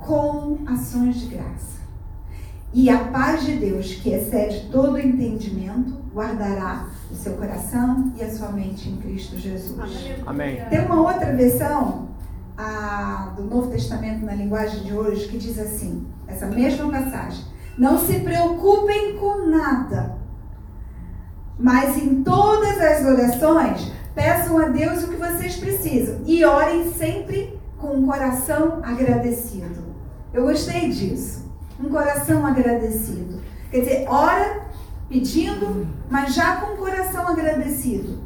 com 0.00 0.58
ações 0.66 1.16
de 1.16 1.28
graça. 1.34 1.78
E 2.74 2.90
a 2.90 3.04
paz 3.04 3.46
de 3.46 3.56
Deus, 3.56 3.94
que 3.94 4.10
excede 4.10 4.68
todo 4.70 4.98
entendimento, 4.98 5.94
guardará 6.14 6.88
o 7.14 7.16
seu 7.16 7.34
coração 7.34 8.12
e 8.16 8.22
a 8.22 8.30
sua 8.30 8.48
mente 8.48 8.88
em 8.88 8.96
Cristo 8.96 9.38
Jesus. 9.38 9.78
Amém. 10.26 10.60
Tem 10.68 10.84
uma 10.84 11.00
outra 11.00 11.32
versão 11.32 12.08
a, 12.58 13.32
do 13.36 13.44
Novo 13.44 13.70
Testamento 13.70 14.24
na 14.24 14.34
linguagem 14.34 14.82
de 14.82 14.92
hoje 14.92 15.28
que 15.28 15.38
diz 15.38 15.58
assim, 15.58 16.06
essa 16.26 16.46
mesma 16.46 16.90
passagem. 16.90 17.44
Não 17.78 17.98
se 17.98 18.18
preocupem 18.20 19.16
com 19.16 19.46
nada, 19.48 20.16
mas 21.58 21.96
em 21.96 22.22
todas 22.22 22.80
as 22.80 23.04
orações 23.06 23.92
peçam 24.14 24.58
a 24.58 24.68
Deus 24.68 25.04
o 25.04 25.08
que 25.08 25.16
vocês 25.16 25.56
precisam 25.56 26.20
e 26.26 26.44
orem 26.44 26.92
sempre 26.92 27.58
com 27.78 27.96
um 27.96 28.06
coração 28.06 28.80
agradecido. 28.82 29.84
Eu 30.32 30.44
gostei 30.46 30.90
disso. 30.90 31.44
Um 31.80 31.88
coração 31.88 32.46
agradecido. 32.46 33.40
Quer 33.70 33.80
dizer, 33.80 34.04
ora 34.08 34.63
pedindo, 35.08 35.86
mas 36.10 36.34
já 36.34 36.56
com 36.56 36.74
o 36.74 36.76
coração 36.76 37.28
agradecido. 37.28 38.24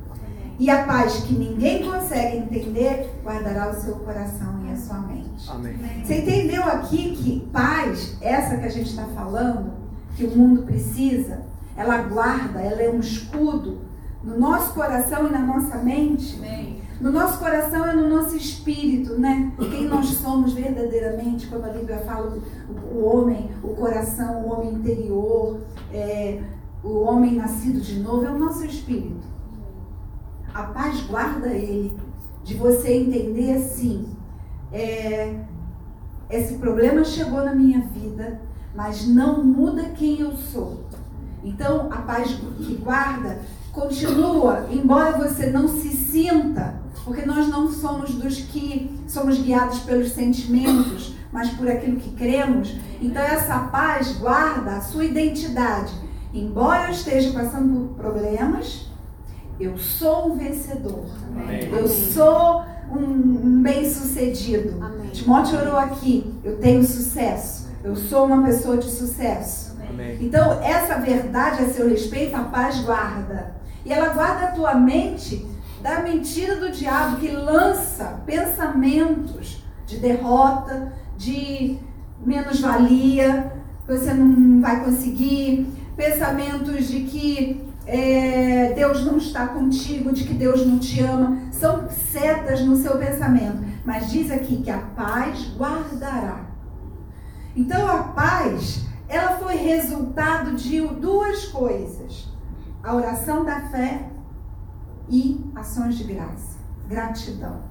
E 0.59 0.69
a 0.71 0.85
paz 0.85 1.19
que 1.19 1.35
ninguém 1.35 1.85
consegue 1.85 2.39
entender 2.39 3.15
guardará 3.23 3.71
o 3.71 3.75
seu 3.75 3.95
coração 3.97 4.65
e 4.67 4.73
a 4.73 4.77
sua 4.77 4.99
mente. 4.99 5.49
Amém. 5.49 5.77
Você 6.05 6.19
entendeu 6.19 6.65
aqui 6.65 7.15
que 7.15 7.49
paz, 7.53 8.17
essa 8.21 8.57
que 8.57 8.67
a 8.67 8.71
gente 8.71 8.91
está 8.91 9.05
falando, 9.05 9.73
que 10.17 10.25
o 10.25 10.37
mundo 10.37 10.63
precisa, 10.63 11.43
ela 11.77 11.99
guarda, 11.99 12.61
ela 12.61 12.83
é 12.83 12.91
um 12.91 12.99
escudo 12.99 13.79
no 14.23 14.37
nosso 14.37 14.75
coração 14.75 15.29
e 15.29 15.31
na 15.31 15.39
nossa 15.39 15.79
mente. 15.79 16.37
No 17.01 17.13
nosso 17.13 17.39
coração 17.39 17.93
e 17.93 17.95
no 17.95 18.09
nosso 18.09 18.37
espírito, 18.37 19.15
né? 19.17 19.53
Quem 19.71 19.87
nós 19.87 20.07
somos 20.07 20.53
verdadeiramente, 20.53 21.47
quando 21.47 21.67
a 21.67 21.69
Bíblia 21.69 21.99
fala 21.99 22.37
o, 22.69 22.97
o 22.97 23.05
homem, 23.05 23.49
o 23.63 23.69
coração, 23.69 24.43
o 24.43 24.53
homem 24.53 24.75
interior, 24.75 25.61
é, 25.93 26.43
o 26.83 27.01
homem 27.01 27.35
nascido 27.35 27.81
de 27.81 27.99
novo, 28.01 28.25
é 28.25 28.31
o 28.31 28.39
nosso 28.39 28.65
espírito. 28.65 29.27
A 30.55 30.63
paz 30.65 31.01
guarda 31.03 31.49
ele, 31.49 31.97
de 32.45 32.55
você 32.55 32.93
entender 32.93 33.53
assim, 33.53 34.09
é, 34.73 35.35
esse 36.31 36.55
problema 36.55 37.05
chegou 37.05 37.45
na 37.45 37.55
minha 37.55 37.81
vida, 37.81 38.41
mas 38.75 39.07
não 39.07 39.43
muda 39.43 39.91
quem 39.91 40.21
eu 40.21 40.37
sou. 40.37 40.85
Então, 41.43 41.89
a 41.91 41.99
paz 41.99 42.39
que 42.59 42.75
guarda 42.77 43.41
continua, 43.73 44.67
embora 44.71 45.19
você 45.19 45.51
não 45.51 45.69
se 45.69 45.91
sinta, 45.91 46.81
porque 47.05 47.25
nós 47.25 47.49
não 47.49 47.71
somos 47.71 48.15
dos 48.15 48.41
que 48.41 48.91
somos 49.07 49.39
guiados 49.39 49.79
pelos 49.81 50.13
sentimentos, 50.13 51.15
mas 51.33 51.51
por 51.51 51.69
aquilo 51.69 51.97
que 51.97 52.11
cremos. 52.13 52.77
Então, 53.01 53.23
essa 53.23 53.59
paz 53.59 54.19
guarda 54.19 54.73
a 54.77 54.81
sua 54.81 55.05
identidade. 55.05 55.93
Embora 56.39 56.87
eu 56.87 56.91
esteja 56.91 57.33
passando 57.33 57.89
por 57.89 57.97
problemas, 57.97 58.89
eu 59.59 59.77
sou 59.77 60.33
um 60.33 60.37
vencedor. 60.37 61.05
Amém. 61.33 61.69
Eu 61.69 61.89
sou 61.89 62.65
um, 62.93 63.61
bem-sucedido. 63.61 64.79
Timóteo 65.13 65.59
orou 65.59 65.77
aqui, 65.77 66.33
eu 66.45 66.59
tenho 66.59 66.85
sucesso. 66.85 67.69
Eu 67.83 67.97
sou 67.97 68.27
uma 68.27 68.45
pessoa 68.45 68.77
de 68.77 68.89
sucesso. 68.89 69.77
Amém. 69.91 70.19
Então, 70.21 70.63
essa 70.63 70.97
verdade 71.01 71.65
a 71.65 71.71
seu 71.71 71.89
respeito, 71.89 72.37
a 72.37 72.45
paz 72.45 72.81
guarda. 72.81 73.57
E 73.85 73.93
ela 73.93 74.15
guarda 74.15 74.47
a 74.47 74.53
tua 74.53 74.75
mente 74.75 75.45
da 75.83 76.01
mentira 76.03 76.57
do 76.57 76.71
diabo 76.71 77.17
que 77.17 77.31
lança 77.31 78.21
pensamentos 78.27 79.65
de 79.87 79.99
derrota, 79.99 80.93
de 81.17 81.79
menos-valia, 82.25 83.53
que 83.87 83.97
você 83.97 84.13
não 84.13 84.61
vai 84.61 84.85
conseguir, 84.85 85.67
pensamentos 85.99 86.87
de 86.87 87.01
que 87.01 87.69
é, 87.85 88.73
Deus 88.73 89.05
não 89.05 89.19
está 89.19 89.49
contigo, 89.49 90.13
de 90.13 90.23
que 90.25 90.33
Deus 90.33 90.65
não 90.65 90.79
te 90.79 91.01
ama. 91.03 91.39
São 91.51 91.91
setas 91.91 92.61
no 92.61 92.77
seu 92.77 92.97
pensamento. 92.97 93.59
Mas 93.85 94.09
diz 94.09 94.31
aqui 94.31 94.63
que 94.63 94.71
a 94.71 94.79
paz 94.79 95.53
guardará. 95.59 96.47
Então 97.57 97.85
a 97.89 98.05
paz, 98.05 98.87
ela 99.09 99.39
foi 99.39 99.57
resultado 99.57 100.55
de 100.55 100.81
duas 100.81 101.47
coisas: 101.47 102.29
a 102.83 102.95
oração 102.95 103.45
da 103.45 103.63
fé 103.63 104.09
e 105.09 105.45
ações 105.57 105.97
de 105.97 106.05
graça, 106.05 106.59
gratidão. 106.89 107.63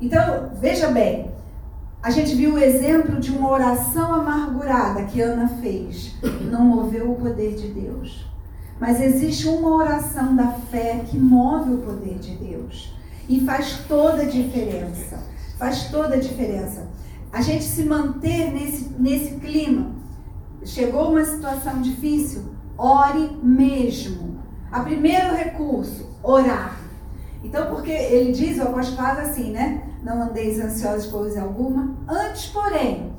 Então, 0.00 0.50
veja 0.60 0.88
bem, 0.88 1.30
a 2.04 2.10
gente 2.10 2.34
viu 2.34 2.52
o 2.52 2.58
exemplo 2.58 3.18
de 3.18 3.30
uma 3.30 3.50
oração 3.50 4.12
amargurada 4.12 5.04
que 5.04 5.22
Ana 5.22 5.48
fez, 5.48 6.14
não 6.50 6.62
moveu 6.62 7.10
o 7.10 7.16
poder 7.16 7.54
de 7.54 7.68
Deus. 7.68 8.26
Mas 8.78 9.00
existe 9.00 9.48
uma 9.48 9.74
oração 9.74 10.36
da 10.36 10.48
fé 10.48 11.02
que 11.08 11.16
move 11.16 11.72
o 11.72 11.78
poder 11.78 12.18
de 12.18 12.36
Deus 12.36 12.94
e 13.26 13.40
faz 13.40 13.86
toda 13.88 14.20
a 14.20 14.26
diferença. 14.26 15.18
Faz 15.58 15.84
toda 15.84 16.16
a 16.16 16.20
diferença. 16.20 16.86
A 17.32 17.40
gente 17.40 17.64
se 17.64 17.84
manter 17.84 18.52
nesse, 18.52 18.90
nesse 18.98 19.36
clima. 19.36 19.92
Chegou 20.62 21.10
uma 21.10 21.24
situação 21.24 21.80
difícil, 21.80 22.54
ore 22.76 23.34
mesmo. 23.42 24.40
A 24.70 24.80
primeiro 24.80 25.34
recurso, 25.34 26.06
orar. 26.22 26.78
Então, 27.42 27.74
porque 27.74 27.92
ele 27.92 28.32
diz, 28.32 28.58
o 28.58 28.64
apóstolo 28.64 28.98
fala 28.98 29.22
assim, 29.22 29.52
né? 29.52 29.84
Não 30.04 30.22
andeis 30.22 30.60
ansiosos 30.60 31.06
de 31.06 31.10
coisa 31.10 31.42
alguma. 31.42 31.94
Antes, 32.06 32.46
porém, 32.46 33.12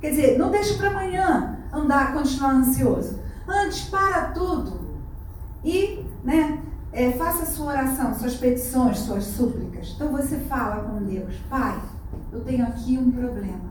quer 0.00 0.10
dizer, 0.10 0.38
não 0.38 0.50
deixe 0.50 0.74
para 0.74 0.90
amanhã 0.90 1.58
andar, 1.72 2.12
continuar 2.12 2.54
ansioso. 2.56 3.20
Antes, 3.48 3.82
para 3.88 4.32
tudo. 4.32 4.80
E, 5.64 6.04
né? 6.24 6.60
É, 6.92 7.12
faça 7.12 7.44
sua 7.44 7.72
oração, 7.72 8.14
suas 8.14 8.36
petições, 8.36 8.98
suas 9.00 9.24
súplicas. 9.24 9.92
Então 9.94 10.08
você 10.10 10.38
fala 10.38 10.82
com 10.84 11.04
Deus, 11.04 11.34
Pai, 11.48 11.78
eu 12.32 12.40
tenho 12.40 12.64
aqui 12.64 12.96
um 12.96 13.10
problema. 13.10 13.66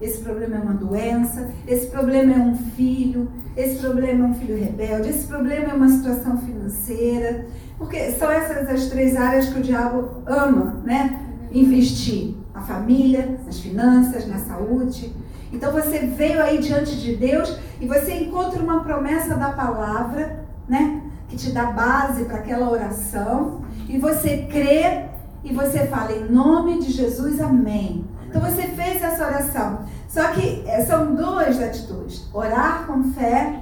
esse 0.00 0.22
problema 0.22 0.56
é 0.56 0.58
uma 0.58 0.74
doença, 0.74 1.50
esse 1.66 1.86
problema 1.86 2.34
é 2.34 2.38
um 2.38 2.54
filho, 2.54 3.30
esse 3.56 3.78
problema 3.78 4.26
é 4.26 4.28
um 4.28 4.34
filho 4.34 4.58
rebelde, 4.58 5.08
esse 5.08 5.26
problema 5.26 5.70
é 5.70 5.74
uma 5.74 5.88
situação 5.88 6.36
financeira, 6.38 7.46
porque 7.78 8.12
são 8.12 8.30
essas 8.30 8.68
as 8.68 8.86
três 8.86 9.16
áreas 9.16 9.48
que 9.48 9.58
o 9.60 9.62
diabo 9.62 10.22
ama, 10.26 10.82
né? 10.84 11.23
Investir 11.54 12.34
na 12.52 12.60
família, 12.60 13.38
nas 13.46 13.60
finanças, 13.60 14.26
na 14.26 14.38
saúde. 14.38 15.14
Então 15.52 15.72
você 15.72 16.00
veio 16.00 16.42
aí 16.42 16.58
diante 16.58 16.96
de 17.00 17.14
Deus 17.16 17.56
e 17.80 17.86
você 17.86 18.12
encontra 18.14 18.60
uma 18.60 18.82
promessa 18.82 19.36
da 19.36 19.50
palavra, 19.50 20.44
né? 20.68 21.02
Que 21.28 21.36
te 21.36 21.52
dá 21.52 21.66
base 21.66 22.24
para 22.24 22.38
aquela 22.38 22.68
oração. 22.68 23.62
E 23.88 23.98
você 23.98 24.48
crê 24.50 25.04
e 25.44 25.52
você 25.52 25.86
fala 25.86 26.12
em 26.12 26.30
nome 26.30 26.80
de 26.80 26.90
Jesus, 26.90 27.40
amém. 27.40 28.04
Então 28.26 28.40
você 28.40 28.62
fez 28.62 29.00
essa 29.02 29.26
oração. 29.26 29.80
Só 30.08 30.32
que 30.32 30.64
eh, 30.66 30.84
são 30.84 31.14
duas 31.14 31.60
atitudes: 31.60 32.28
orar 32.32 32.86
com 32.86 33.12
fé 33.12 33.60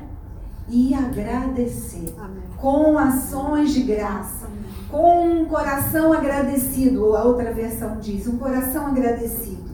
e 0.68 0.94
agradecer. 0.94 2.14
Amém. 2.18 2.42
Com 2.56 2.96
ações 2.96 3.72
de 3.74 3.82
graça. 3.82 4.46
Amém. 4.46 4.61
Com 4.92 5.26
um 5.26 5.46
coração 5.46 6.12
agradecido, 6.12 7.16
a 7.16 7.24
outra 7.24 7.50
versão 7.50 7.98
diz, 7.98 8.26
um 8.26 8.36
coração 8.36 8.88
agradecido. 8.88 9.70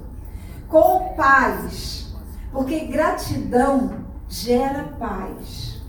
Com 0.68 1.12
paz. 1.16 2.14
Porque 2.52 2.86
gratidão 2.86 4.04
gera 4.28 4.84
paz. 4.96 5.82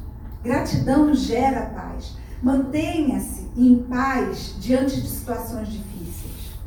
Gratidão 0.43 1.13
gera 1.13 1.67
paz. 1.67 2.17
Mantenha-se 2.41 3.47
em 3.55 3.83
paz 3.83 4.55
diante 4.59 4.99
de 4.99 5.07
situações 5.07 5.67
difíceis. 5.67 6.57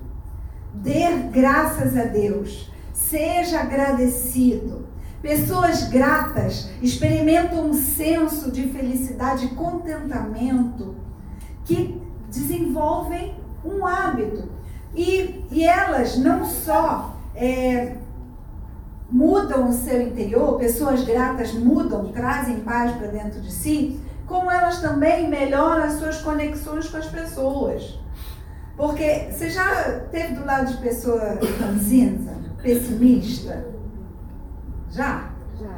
Dê 0.73 1.11
graças 1.33 1.97
a 1.97 2.05
Deus. 2.05 2.71
Seja 2.93 3.61
agradecido. 3.63 4.87
Pessoas 5.21 5.89
gratas 5.89 6.71
experimentam 6.81 7.71
um 7.71 7.75
senso 7.75 8.53
de 8.53 8.69
felicidade 8.69 9.47
e 9.47 9.55
contentamento 9.57 10.95
que 11.65 12.02
desenvolvem 12.33 13.35
um 13.65 13.87
hábito. 13.87 14.49
E, 14.95 15.45
e 15.51 15.65
elas 15.65 16.17
não 16.17 16.45
só 16.45 17.17
é, 17.35 17.97
mudam 19.11 19.69
o 19.69 19.73
seu 19.73 20.03
interior, 20.03 20.59
pessoas 20.59 21.05
gratas 21.05 21.53
mudam, 21.53 22.09
trazem 22.13 22.61
paz 22.61 22.93
para 22.93 23.09
dentro 23.09 23.41
de 23.41 23.53
si, 23.53 24.01
como 24.27 24.51
elas 24.51 24.81
também 24.81 25.29
melhoram 25.29 25.85
as 25.85 25.95
suas 25.95 26.21
conexões 26.21 26.89
com 26.89 26.97
as 26.97 27.07
pessoas. 27.07 27.99
Porque 28.77 29.29
você 29.31 29.51
já 29.51 30.01
teve 30.11 30.35
do 30.35 30.45
lado 30.45 30.73
de 30.73 30.79
pessoa 30.79 31.39
ranzinza, 31.61 32.33
pessimista? 32.63 33.67
Já? 34.91 35.31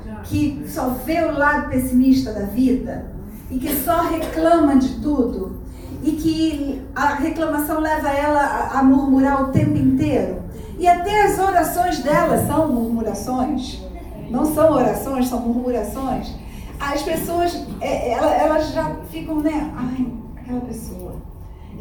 Já? 0.05 0.21
Que 0.23 0.65
só 0.67 0.91
vê 0.91 1.23
o 1.23 1.37
lado 1.37 1.69
pessimista 1.69 2.33
da 2.33 2.47
vida 2.47 3.13
e 3.51 3.59
que 3.59 3.75
só 3.75 4.03
reclama 4.03 4.77
de 4.77 5.01
tudo 5.01 5.64
e 6.05 6.13
que 6.13 6.83
a 6.95 7.15
reclamação 7.15 7.81
leva 7.81 8.09
ela 8.11 8.71
a, 8.73 8.83
murmurar 8.83 9.43
o 9.43 9.53
tempo 9.53 9.77
inteiro. 9.77 10.43
E 10.79 10.87
até 10.87 11.25
as 11.25 11.39
orações 11.39 11.99
dela 12.01 12.47
são 12.47 12.73
murmurações. 12.73 13.83
Não 14.31 14.45
são 14.55 14.73
orações, 14.73 15.29
são 15.29 15.41
murmurações 15.41 16.45
as 16.81 17.03
pessoas, 17.03 17.67
é, 17.81 18.13
elas 18.13 18.73
já 18.73 18.95
ficam, 19.11 19.41
né? 19.41 19.73
Ai, 19.77 20.07
aquela 20.37 20.61
pessoa. 20.61 21.17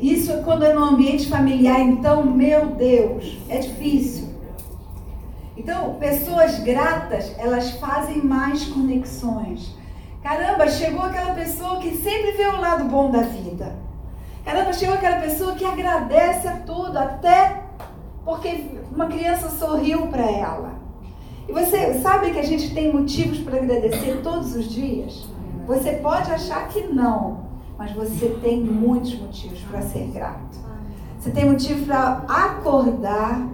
Isso 0.02 0.32
é 0.32 0.38
quando 0.38 0.64
é 0.64 0.74
no 0.74 0.84
ambiente 0.84 1.28
familiar, 1.28 1.80
então, 1.82 2.26
meu 2.26 2.68
Deus, 2.68 3.38
é 3.50 3.60
difícil. 3.60 4.30
Então, 5.56 5.96
pessoas 5.96 6.60
gratas, 6.60 7.34
elas 7.38 7.72
fazem 7.72 8.24
mais 8.24 8.66
conexões. 8.66 9.76
Caramba, 10.22 10.68
chegou 10.70 11.04
aquela 11.04 11.34
pessoa 11.34 11.80
que 11.80 11.96
sempre 11.98 12.32
vê 12.32 12.48
o 12.48 12.60
lado 12.60 12.86
bom 12.86 13.12
da 13.12 13.22
vida. 13.22 13.76
Caramba, 14.43 14.73
chegou 14.73 14.95
aquela 14.95 15.21
pessoa 15.21 15.56
que 15.56 15.63
agradece 15.63 16.47
a 16.47 16.58
tudo, 16.58 16.97
até 16.97 17.63
porque 18.25 18.65
uma 18.93 19.08
criança 19.08 19.49
sorriu 19.49 20.08
para 20.08 20.29
ela. 20.29 20.73
E 21.47 21.51
você 21.51 21.99
sabe 22.01 22.32
que 22.32 22.39
a 22.39 22.45
gente 22.45 22.73
tem 22.73 22.91
motivos 22.91 23.39
para 23.39 23.58
agradecer 23.58 24.21
todos 24.21 24.56
os 24.56 24.65
dias? 24.65 25.27
Você 25.65 25.93
pode 25.93 26.29
achar 26.32 26.67
que 26.67 26.82
não, 26.88 27.45
mas 27.77 27.91
você 27.91 28.38
tem 28.41 28.62
muitos 28.62 29.17
motivos 29.17 29.60
para 29.62 29.82
ser 29.82 30.08
grato. 30.08 30.60
Você 31.17 31.32
tem 31.32 31.49
motivo 31.49 31.86
para 31.86 32.23
acordar 32.27 33.47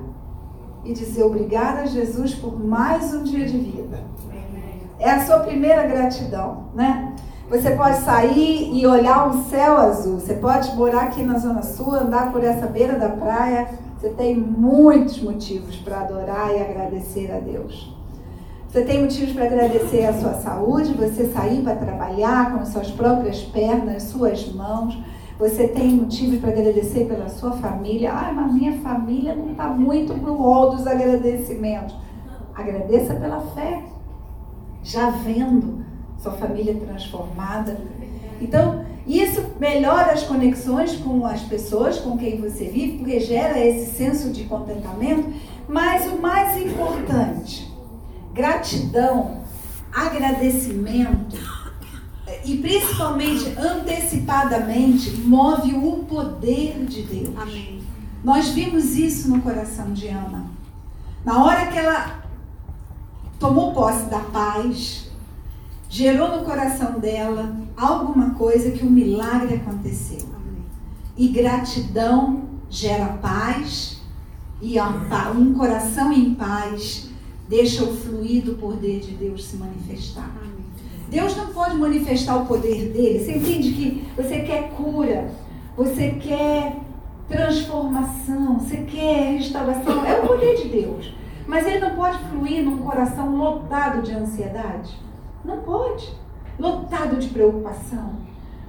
e 0.84 0.94
dizer 0.94 1.24
obrigada 1.24 1.82
a 1.82 1.86
Jesus 1.86 2.34
por 2.34 2.60
mais 2.60 3.14
um 3.14 3.24
dia 3.24 3.46
de 3.46 3.58
vida. 3.58 4.04
É 4.98 5.12
a 5.12 5.26
sua 5.26 5.40
primeira 5.40 5.86
gratidão, 5.86 6.66
né? 6.74 7.16
Você 7.50 7.72
pode 7.72 7.98
sair 7.98 8.72
e 8.74 8.86
olhar 8.86 9.28
um 9.28 9.44
céu 9.46 9.78
azul. 9.78 10.20
Você 10.20 10.36
pode 10.36 10.76
morar 10.76 11.04
aqui 11.04 11.24
na 11.24 11.40
Zona 11.40 11.64
Sul, 11.64 11.96
andar 11.96 12.32
por 12.32 12.44
essa 12.44 12.68
beira 12.68 12.98
da 12.98 13.10
praia 13.10 13.68
você 14.00 14.12
tem 14.12 14.34
muitos 14.34 15.22
motivos 15.22 15.76
para 15.76 16.00
adorar 16.00 16.56
e 16.56 16.62
agradecer 16.62 17.30
a 17.34 17.38
Deus. 17.38 17.94
Você 18.70 18.86
tem 18.86 19.02
motivos 19.02 19.34
para 19.34 19.44
agradecer 19.44 20.06
a 20.06 20.14
sua 20.14 20.36
saúde, 20.36 20.94
você 20.94 21.26
sair 21.26 21.62
para 21.64 21.76
trabalhar 21.76 22.58
com 22.58 22.66
suas 22.66 22.90
próprias 22.90 23.42
pernas, 23.42 24.04
suas 24.04 24.54
mãos. 24.54 24.98
Você 25.38 25.68
tem 25.68 25.96
motivos 25.96 26.40
para 26.40 26.52
agradecer 26.52 27.08
pela 27.08 27.28
sua 27.28 27.52
família. 27.58 28.14
Ah, 28.14 28.32
mas 28.32 28.54
minha 28.54 28.80
família 28.80 29.36
não 29.36 29.52
está 29.52 29.68
muito 29.68 30.14
no 30.14 30.34
rol 30.34 30.70
dos 30.70 30.88
agradecimentos. 30.88 31.94
Agradeça 32.56 33.16
pela 33.16 33.42
fé. 33.42 33.84
Já 34.82 35.10
vendo 35.10 35.84
sua 36.22 36.34
família 36.34 36.76
transformada. 36.76 37.78
Então, 38.42 38.86
isso 39.08 39.44
melhora 39.60 40.12
as 40.12 40.24
conexões 40.24 40.96
com 40.96 41.26
as 41.26 41.42
pessoas 41.42 41.98
com 41.98 42.18
quem 42.18 42.40
você 42.40 42.66
vive, 42.66 43.00
porque 43.00 43.20
gera 43.20 43.60
esse 43.60 43.92
senso 43.96 44.30
de 44.32 44.44
contentamento. 44.44 45.34
Mas 45.68 46.06
o 46.12 46.22
mais 46.22 46.62
importante, 46.62 47.72
gratidão, 48.34 49.42
agradecimento 49.94 51.38
e 52.46 52.58
principalmente 52.58 53.56
antecipadamente 53.58 55.12
move 55.22 55.74
o 55.74 56.04
poder 56.04 56.86
de 56.86 57.04
Deus. 57.04 57.38
Amém. 57.38 57.82
Nós 58.24 58.50
vimos 58.50 58.96
isso 58.96 59.30
no 59.30 59.42
coração 59.42 59.94
de 59.94 60.08
Ana. 60.08 60.46
Na 61.26 61.44
hora 61.44 61.68
que 61.68 61.78
ela 61.78 62.24
tomou 63.40 63.74
posse 63.74 64.06
da 64.06 64.20
paz, 64.20 65.09
gerou 65.90 66.38
no 66.38 66.46
coração 66.46 67.00
dela 67.00 67.58
alguma 67.76 68.36
coisa 68.36 68.72
que 68.72 68.86
um 68.86 68.90
milagre 68.90 69.56
aconteceu. 69.56 70.30
E 71.18 71.28
gratidão 71.28 72.44
gera 72.70 73.08
paz, 73.22 74.00
e 74.62 74.80
um 74.80 75.54
coração 75.54 76.14
em 76.14 76.34
paz 76.36 77.10
deixa 77.50 77.84
o 77.84 77.96
fluido 77.96 78.54
poder 78.56 79.00
de 79.00 79.12
Deus 79.12 79.46
se 79.46 79.58
manifestar. 79.58 80.32
Deus 81.10 81.36
não 81.36 81.48
pode 81.48 81.76
manifestar 81.76 82.38
o 82.38 82.46
poder 82.46 82.94
dele. 82.94 83.20
Você 83.20 83.38
entende 83.38 83.72
que 83.72 84.08
você 84.16 84.40
quer 84.42 84.70
cura, 84.70 85.32
você 85.76 86.12
quer 86.12 86.78
transformação, 87.28 88.60
você 88.60 88.78
quer 88.78 89.38
restauração. 89.38 90.06
É 90.06 90.20
o 90.20 90.28
poder 90.28 90.56
de 90.58 90.70
Deus. 90.70 91.14
Mas 91.48 91.66
ele 91.66 91.80
não 91.80 91.96
pode 91.96 92.20
fluir 92.26 92.64
num 92.64 92.78
coração 92.78 93.36
lotado 93.36 94.04
de 94.04 94.14
ansiedade. 94.14 94.96
Não 95.44 95.62
pode. 95.62 96.14
Lotado 96.58 97.18
de 97.18 97.30
preocupação, 97.30 98.18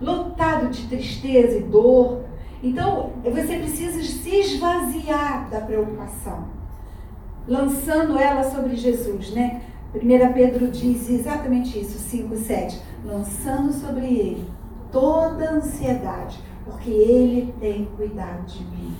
lotado 0.01 0.69
de 0.69 0.87
tristeza 0.87 1.59
e 1.59 1.63
dor. 1.63 2.21
Então, 2.63 3.11
você 3.25 3.57
precisa 3.57 4.01
se 4.03 4.31
esvaziar 4.31 5.51
da 5.51 5.61
preocupação, 5.61 6.45
lançando 7.49 8.19
ela 8.19 8.45
sobre 8.49 8.77
Jesus, 8.77 9.31
né? 9.33 9.63
1 9.93 10.33
Pedro 10.33 10.69
diz 10.69 11.11
exatamente 11.11 11.81
isso, 11.81 11.99
5, 11.99 12.37
7. 12.37 12.81
Lançando 13.05 13.73
sobre 13.73 14.07
ele 14.07 14.49
toda 14.93 15.51
ansiedade, 15.51 16.39
porque 16.65 16.91
ele 16.91 17.53
tem 17.59 17.87
cuidado 17.97 18.47
de 18.47 18.63
mim. 18.65 18.95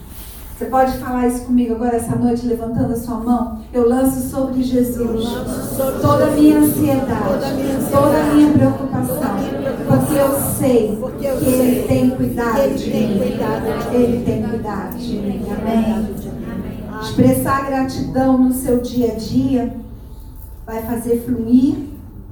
Você 0.61 0.67
pode 0.67 0.99
falar 0.99 1.27
isso 1.27 1.47
comigo 1.47 1.75
agora 1.75 1.97
essa 1.97 2.15
noite, 2.17 2.45
levantando 2.45 2.93
a 2.93 2.97
sua 2.97 3.15
mão? 3.15 3.63
Eu 3.73 3.89
lanço 3.89 4.29
sobre 4.29 4.63
Jesus 4.63 5.25
toda 6.03 6.27
a 6.27 6.31
minha 6.33 6.59
ansiedade, 6.59 7.47
toda 7.91 8.21
a 8.21 8.35
minha 8.35 8.53
preocupação, 8.53 9.37
porque 9.89 10.15
eu 10.19 10.39
sei 10.59 10.99
que 11.19 11.47
Ele 11.47 11.89
tem 11.89 12.11
cuidado 12.11 12.75
de 12.75 12.91
mim. 12.91 13.21
Ele 13.91 14.23
tem 14.23 14.43
cuidado 14.43 14.99
de 14.99 15.17
mim. 15.17 15.43
Amém. 15.51 16.15
Expressar 17.01 17.65
gratidão 17.65 18.37
no 18.37 18.53
seu 18.53 18.83
dia 18.83 19.13
a 19.13 19.15
dia 19.15 19.75
vai 20.67 20.83
fazer 20.83 21.23
fluir 21.25 21.87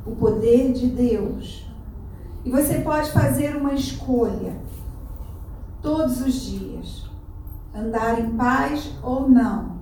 o 0.05 0.11
poder 0.11 0.75
de 0.75 0.87
Deus. 0.87 1.67
E 2.45 2.51
você 2.51 2.75
pode 2.81 3.11
fazer 3.11 3.57
uma 3.57 3.73
escolha 3.73 4.53
todos 5.81 6.21
os 6.21 6.35
dias 6.35 7.08
andar 7.79 8.21
em 8.21 8.31
paz 8.31 8.91
ou 9.03 9.29
não. 9.29 9.79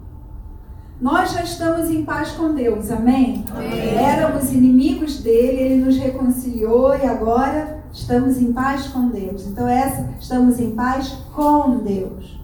Nós 1.00 1.32
já 1.32 1.42
estamos 1.42 1.90
em 1.90 2.04
paz 2.04 2.30
com 2.32 2.54
Deus, 2.54 2.90
amém? 2.90 3.44
amém? 3.50 3.94
Éramos 3.96 4.50
inimigos 4.50 5.20
dele, 5.20 5.62
ele 5.62 5.84
nos 5.84 5.96
reconciliou 5.96 6.96
e 6.96 7.04
agora 7.04 7.84
estamos 7.92 8.38
em 8.38 8.52
paz 8.52 8.88
com 8.88 9.08
Deus. 9.08 9.46
Então, 9.46 9.68
essa, 9.68 10.08
estamos 10.18 10.58
em 10.58 10.74
paz 10.74 11.08
com 11.34 11.78
Deus. 11.78 12.40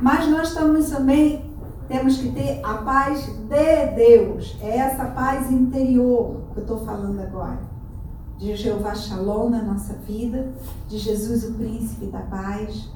Mas 0.00 0.28
nós 0.28 0.48
estamos 0.48 0.88
também, 0.88 1.44
temos 1.88 2.16
que 2.16 2.30
ter 2.30 2.60
a 2.64 2.74
paz 2.74 3.26
de 3.26 3.94
Deus. 3.94 4.56
É 4.62 4.78
essa 4.78 5.04
paz 5.06 5.50
interior 5.50 6.40
que 6.52 6.60
eu 6.60 6.62
estou 6.62 6.78
falando 6.86 7.20
agora. 7.20 7.60
De 8.38 8.56
Jeová 8.56 8.94
Shalom 8.94 9.50
na 9.50 9.62
nossa 9.62 9.94
vida, 10.06 10.52
de 10.88 10.96
Jesus, 10.96 11.44
o 11.44 11.52
príncipe 11.54 12.06
da 12.06 12.20
paz, 12.20 12.88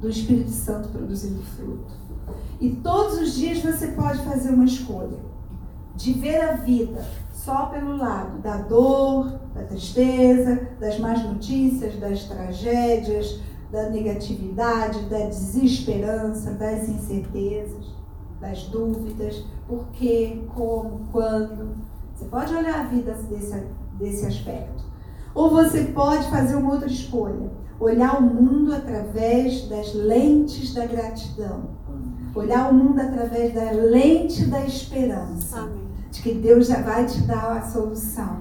do 0.00 0.08
Espírito 0.08 0.50
Santo 0.50 0.88
produzindo 0.88 1.42
fruto. 1.42 1.94
E 2.60 2.70
todos 2.76 3.20
os 3.20 3.34
dias 3.34 3.62
você 3.62 3.88
pode 3.88 4.18
fazer 4.24 4.50
uma 4.50 4.64
escolha 4.64 5.18
de 5.94 6.12
ver 6.12 6.40
a 6.40 6.52
vida 6.52 7.04
só 7.32 7.66
pelo 7.66 7.96
lado 7.96 8.38
da 8.40 8.56
dor, 8.56 9.38
da 9.54 9.62
tristeza, 9.62 10.68
das 10.80 10.98
más 10.98 11.22
notícias, 11.22 11.96
das 11.96 12.24
tragédias, 12.24 13.40
da 13.70 13.88
negatividade, 13.90 15.00
da 15.08 15.26
desesperança, 15.26 16.52
das 16.52 16.88
incertezas, 16.88 17.94
das 18.40 18.64
dúvidas, 18.64 19.44
por 19.66 19.86
quê, 19.92 20.42
como, 20.54 21.06
quando. 21.12 21.76
Você 22.14 22.24
pode 22.26 22.54
olhar 22.54 22.80
a 22.80 22.84
vida 22.84 23.12
desse, 23.12 23.62
desse 23.98 24.26
aspecto. 24.26 24.84
Ou 25.34 25.50
você 25.50 25.84
pode 25.84 26.28
fazer 26.30 26.56
uma 26.56 26.72
outra 26.72 26.88
escolha, 26.88 27.50
olhar 27.78 28.18
o 28.18 28.22
mundo 28.22 28.74
através 28.74 29.68
das 29.68 29.94
lentes 29.94 30.72
da 30.74 30.86
gratidão 30.86 31.76
olhar 32.38 32.70
o 32.70 32.74
mundo 32.74 33.00
através 33.00 33.54
da 33.54 33.70
lente 33.70 34.44
da 34.44 34.64
esperança. 34.64 35.60
Amém. 35.60 35.86
De 36.10 36.22
que 36.22 36.34
Deus 36.34 36.66
já 36.66 36.82
vai 36.82 37.06
te 37.06 37.20
dar 37.22 37.56
a 37.56 37.62
solução. 37.62 38.40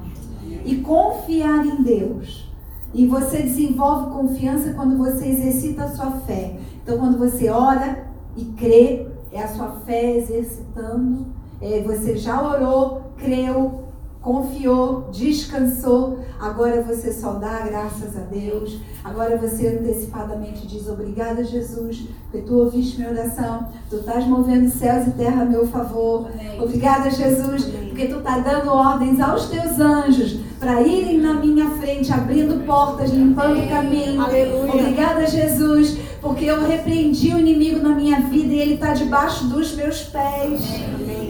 E 0.63 0.77
confiar 0.77 1.65
em 1.65 1.81
Deus. 1.81 2.51
E 2.93 3.05
você 3.07 3.41
desenvolve 3.41 4.11
confiança 4.11 4.73
quando 4.73 4.97
você 4.97 5.27
exercita 5.27 5.83
a 5.83 5.89
sua 5.89 6.11
fé. 6.21 6.57
Então, 6.81 6.97
quando 6.97 7.17
você 7.17 7.49
ora 7.49 8.07
e 8.37 8.45
crê, 8.45 9.07
é 9.31 9.41
a 9.41 9.47
sua 9.47 9.71
fé 9.85 10.17
exercitando. 10.17 11.27
É, 11.61 11.81
você 11.81 12.15
já 12.15 12.41
orou, 12.41 13.01
creu, 13.17 13.84
confiou, 14.25 15.07
descansou, 15.11 16.17
agora 16.39 16.81
você 16.81 17.13
só 17.13 17.33
dá 17.33 17.59
graças 17.59 18.17
a 18.17 18.21
Deus, 18.21 18.79
agora 19.03 19.37
você 19.37 19.67
antecipadamente 19.67 20.65
diz 20.65 20.89
obrigada 20.89 21.43
Jesus, 21.43 22.07
porque 22.23 22.43
tu 22.43 22.55
ouviste 22.55 22.97
minha 22.97 23.11
oração, 23.11 23.67
tu 23.87 23.97
estás 23.97 24.25
movendo 24.25 24.67
céus 24.67 25.05
e 25.05 25.11
terra 25.11 25.43
a 25.43 25.45
meu 25.45 25.67
favor, 25.67 26.27
obrigada 26.59 27.07
Jesus, 27.11 27.65
porque 27.65 28.07
tu 28.07 28.17
está 28.17 28.39
dando 28.39 28.71
ordens 28.71 29.19
aos 29.19 29.47
teus 29.47 29.79
anjos 29.79 30.39
para 30.59 30.81
irem 30.81 31.19
na 31.19 31.35
minha 31.35 31.69
frente, 31.77 32.11
abrindo 32.11 32.65
portas, 32.65 33.11
limpando 33.11 33.59
o 33.59 33.69
caminho, 33.69 34.19
Aleluia. 34.19 34.73
obrigada 34.73 35.27
Jesus, 35.27 35.99
porque 36.19 36.45
eu 36.45 36.65
repreendi 36.65 37.31
o 37.31 37.37
inimigo 37.37 37.79
na 37.79 37.93
minha 37.93 38.21
vida 38.21 38.51
e 38.51 38.59
ele 38.59 38.73
está 38.73 38.95
debaixo 38.95 39.45
dos 39.49 39.75
meus 39.75 40.01
pés. 40.05 40.61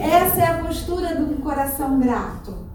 Essa 0.00 0.40
é 0.40 0.46
a 0.46 0.64
postura 0.64 1.14
de 1.14 1.22
um 1.24 1.36
coração 1.36 2.00
grato. 2.00 2.65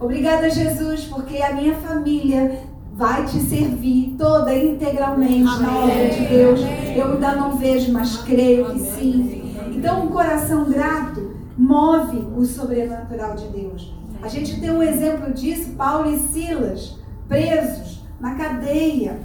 Obrigada, 0.00 0.50
Jesus, 0.50 1.04
porque 1.04 1.38
a 1.38 1.54
minha 1.54 1.74
família 1.76 2.60
vai 2.94 3.24
te 3.24 3.40
servir 3.40 4.14
toda 4.18 4.54
integralmente 4.54 5.48
Amém. 5.48 5.66
na 5.66 5.78
obra 5.78 6.08
de 6.10 6.26
Deus. 6.26 6.60
Eu 6.96 7.12
ainda 7.12 7.34
não 7.34 7.56
vejo, 7.56 7.92
mas 7.92 8.18
creio 8.18 8.72
que 8.72 8.80
sim. 8.80 9.54
Então, 9.74 10.04
um 10.04 10.08
coração 10.08 10.64
grato 10.64 11.34
move 11.56 12.18
o 12.36 12.44
sobrenatural 12.44 13.34
de 13.36 13.46
Deus. 13.48 13.94
A 14.22 14.28
gente 14.28 14.60
tem 14.60 14.70
um 14.70 14.82
exemplo 14.82 15.32
disso, 15.32 15.72
Paulo 15.72 16.10
e 16.10 16.18
Silas, 16.18 16.98
presos 17.28 18.02
na 18.20 18.34
cadeia, 18.34 19.20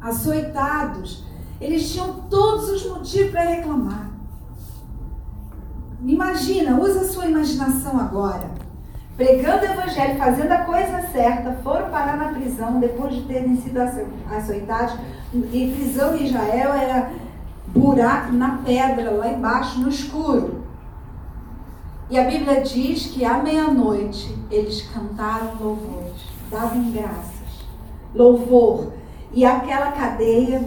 açoitados. 0.00 1.24
Eles 1.60 1.90
tinham 1.90 2.22
todos 2.28 2.68
os 2.70 2.86
motivos 2.86 3.30
para 3.30 3.42
reclamar. 3.42 4.10
Imagina, 6.04 6.78
usa 6.78 7.00
a 7.00 7.04
sua 7.04 7.26
imaginação 7.26 7.98
agora 7.98 8.65
pregando 9.16 9.62
o 9.62 9.70
evangelho, 9.70 10.18
fazendo 10.18 10.52
a 10.52 10.58
coisa 10.58 11.02
certa, 11.10 11.52
foram 11.62 11.90
parar 11.90 12.16
na 12.16 12.28
prisão 12.28 12.78
depois 12.78 13.14
de 13.14 13.22
terem 13.22 13.56
sido 13.56 13.78
açoitados. 13.80 14.98
E 15.32 15.74
prisão 15.74 16.16
em 16.16 16.26
Israel 16.26 16.72
era 16.74 17.10
buraco 17.68 18.32
na 18.32 18.58
pedra, 18.58 19.10
lá 19.10 19.28
embaixo, 19.28 19.80
no 19.80 19.88
escuro. 19.88 20.66
E 22.08 22.18
a 22.18 22.24
Bíblia 22.24 22.60
diz 22.60 23.06
que 23.06 23.24
à 23.24 23.38
meia-noite 23.38 24.36
eles 24.50 24.82
cantaram 24.82 25.54
louvores, 25.58 26.22
davam 26.50 26.90
graças, 26.92 27.66
louvor. 28.14 28.92
E 29.32 29.44
aquela 29.44 29.90
cadeia 29.90 30.62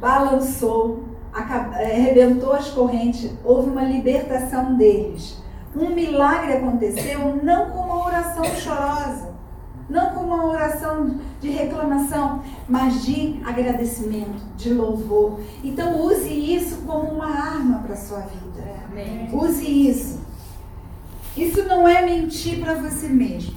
balançou, 0.00 1.04
arrebentou 1.32 2.54
as 2.54 2.70
correntes, 2.70 3.30
houve 3.44 3.70
uma 3.70 3.82
libertação 3.82 4.76
deles. 4.76 5.36
Um 5.78 5.94
milagre 5.94 6.54
aconteceu 6.54 7.40
não 7.42 7.70
com 7.70 7.78
uma 7.78 8.04
oração 8.06 8.44
chorosa, 8.56 9.32
não 9.88 10.10
com 10.10 10.24
uma 10.24 10.46
oração 10.46 11.20
de 11.40 11.50
reclamação, 11.50 12.42
mas 12.68 13.04
de 13.04 13.40
agradecimento, 13.46 14.42
de 14.56 14.74
louvor. 14.74 15.40
Então 15.62 16.02
use 16.02 16.28
isso 16.28 16.78
como 16.84 17.12
uma 17.12 17.26
arma 17.26 17.78
para 17.78 17.94
a 17.94 17.96
sua 17.96 18.20
vida. 18.20 18.64
Amém. 18.90 19.28
Use 19.32 19.64
isso. 19.88 20.20
Isso 21.36 21.62
não 21.62 21.86
é 21.86 22.04
mentir 22.04 22.58
para 22.58 22.74
você 22.74 23.06
mesmo. 23.06 23.54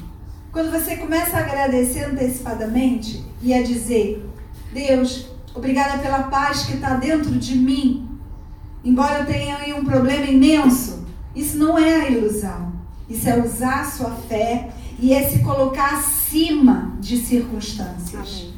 Quando 0.52 0.72
você 0.72 0.98
começa 0.98 1.38
a 1.38 1.40
agradecer 1.40 2.04
antecipadamente 2.04 3.26
e 3.42 3.54
a 3.54 3.64
dizer, 3.64 4.30
Deus, 4.72 5.28
obrigada 5.56 5.98
pela 5.98 6.24
paz 6.24 6.66
que 6.66 6.74
está 6.74 6.94
dentro 6.96 7.32
de 7.32 7.58
mim, 7.58 8.08
embora 8.84 9.20
eu 9.20 9.26
tenha 9.26 9.76
um 9.76 9.84
problema 9.84 10.26
imenso, 10.26 11.01
isso 11.36 11.58
não 11.58 11.78
é 11.78 12.02
a 12.02 12.10
ilusão. 12.10 12.72
Isso 13.10 13.28
é 13.28 13.42
usar 13.42 13.82
a 13.82 13.86
sua 13.86 14.12
fé 14.12 14.70
e 15.00 15.14
é 15.14 15.28
se 15.28 15.40
colocar 15.40 15.96
acima 15.96 16.94
de 17.00 17.18
circunstâncias. 17.18 18.50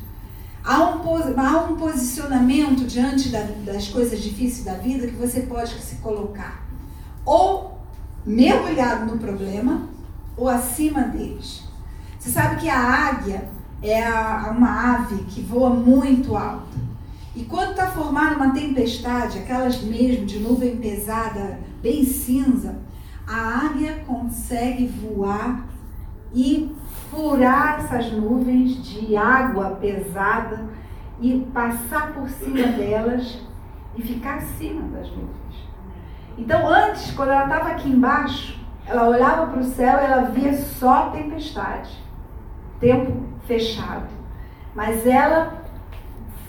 Há 0.64 0.80
um, 0.80 1.40
há 1.40 1.66
um 1.66 1.76
posicionamento 1.76 2.86
diante 2.86 3.30
da, 3.30 3.42
das 3.66 3.88
coisas 3.88 4.22
difíceis 4.22 4.64
da 4.64 4.76
vida 4.76 5.08
que 5.08 5.16
você 5.16 5.42
pode 5.42 5.74
se 5.82 5.96
colocar. 5.96 6.64
Ou 7.26 7.78
mergulhado 8.26 9.12
no 9.12 9.18
problema, 9.18 9.90
ou 10.38 10.48
acima 10.48 11.02
deles. 11.02 11.64
Você 12.18 12.30
sabe 12.30 12.62
que 12.62 12.70
a 12.70 12.80
águia 12.80 13.50
é 13.82 14.02
a, 14.02 14.54
uma 14.56 14.96
ave 14.96 15.24
que 15.26 15.42
voa 15.42 15.70
muito 15.70 16.36
alto. 16.36 16.78
E 17.36 17.44
quando 17.44 17.72
está 17.72 17.88
formada 17.88 18.36
uma 18.36 18.54
tempestade, 18.54 19.40
aquelas 19.40 19.82
mesmo 19.82 20.26
de 20.26 20.40
nuvem 20.40 20.78
pesada, 20.78 21.60
bem 21.84 22.06
cinza, 22.06 22.78
a 23.28 23.66
águia 23.66 24.06
consegue 24.08 24.88
voar 24.88 25.66
e 26.34 26.74
furar 27.12 27.80
essas 27.80 28.10
nuvens 28.14 28.82
de 28.82 29.18
água 29.18 29.72
pesada 29.82 30.64
e 31.20 31.46
passar 31.54 32.14
por 32.14 32.30
cima 32.30 32.68
delas 32.68 33.38
e 33.98 34.02
ficar 34.02 34.36
acima 34.36 34.82
das 34.98 35.10
nuvens. 35.10 35.34
Então, 36.38 36.68
antes, 36.68 37.12
quando 37.12 37.32
ela 37.32 37.44
estava 37.44 37.70
aqui 37.70 37.90
embaixo, 37.90 38.60
ela 38.88 39.10
olhava 39.10 39.48
para 39.48 39.60
o 39.60 39.64
céu 39.66 40.00
e 40.00 40.06
ela 40.06 40.22
via 40.32 40.54
só 40.54 41.10
tempestade, 41.10 42.02
tempo 42.80 43.24
fechado. 43.46 44.08
Mas 44.74 45.06
ela, 45.06 45.62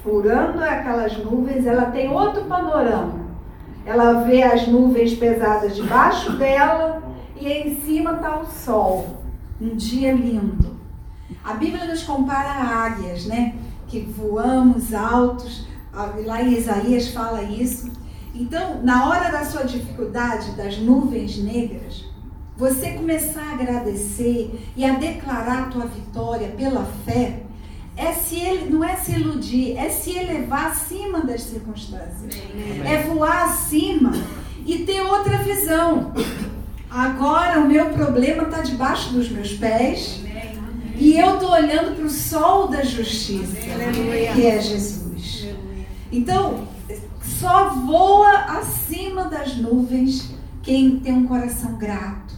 furando 0.03 0.63
aquelas 0.63 1.19
nuvens, 1.19 1.67
ela 1.67 1.87
tem 1.87 2.11
outro 2.11 2.45
panorama 2.45 3.24
ela 3.85 4.25
vê 4.25 4.43
as 4.43 4.67
nuvens 4.67 5.15
pesadas 5.15 5.77
debaixo 5.77 6.33
dela 6.37 7.03
e 7.39 7.49
em 7.49 7.81
cima 7.81 8.13
está 8.13 8.41
o 8.41 8.47
sol. 8.47 9.23
Um 9.61 9.77
dia 9.77 10.13
lindo. 10.13 10.75
A 11.43 11.55
Bíblia 11.55 11.85
nos 11.85 12.03
compara 12.03 12.51
a 12.51 12.85
águias, 12.85 13.27
né? 13.27 13.55
Que 13.87 14.01
voamos 14.01 14.95
altos. 14.95 15.67
Lá 16.25 16.43
em 16.43 16.55
Isaías 16.55 17.09
fala 17.09 17.43
isso. 17.43 17.91
Então, 18.35 18.83
na 18.83 19.09
hora 19.09 19.31
da 19.31 19.45
sua 19.45 19.63
dificuldade, 19.63 20.57
das 20.57 20.79
nuvens 20.79 21.39
negras, 21.39 22.05
você 22.57 22.93
começar 22.93 23.43
a 23.43 23.53
agradecer 23.53 24.61
e 24.77 24.85
a 24.85 24.95
declarar 24.95 25.65
a 25.65 25.67
tua 25.67 25.87
vitória 25.87 26.49
pela 26.49 26.85
fé, 27.05 27.44
é 27.97 28.13
se 28.13 28.41
ele, 28.41 28.71
não 28.71 28.83
é 28.83 28.97
se 28.97 29.13
iludir, 29.13 29.77
é 29.77 29.89
se 29.89 30.17
elevar 30.17 30.71
acima 30.71 31.21
das 31.21 31.43
circunstâncias. 31.43 32.43
Amém. 32.53 32.93
É 32.93 33.03
voar 33.03 33.45
acima 33.45 34.13
e 34.67 34.79
ter 34.79 35.01
outra 35.01 35.39
visão. 35.39 36.13
Agora 36.91 37.61
o 37.61 37.69
meu 37.69 37.91
problema 37.91 38.45
está 38.45 38.63
debaixo 38.63 39.13
dos 39.13 39.29
meus 39.29 39.53
pés 39.55 40.21
Amém. 40.21 40.95
e 40.97 41.19
eu 41.19 41.35
estou 41.35 41.51
olhando 41.51 41.97
para 41.97 42.05
o 42.05 42.11
sol 42.11 42.69
da 42.69 42.83
justiça, 42.83 43.59
Amém. 43.73 44.33
que 44.35 44.47
é 44.47 44.61
Jesus. 44.61 45.49
Então, 46.11 46.67
só 47.23 47.71
voa 47.71 48.59
acima 48.59 49.25
das 49.25 49.57
nuvens 49.57 50.33
Quem 50.63 51.01
tem 51.01 51.13
um 51.13 51.27
coração 51.27 51.77
grato, 51.77 52.35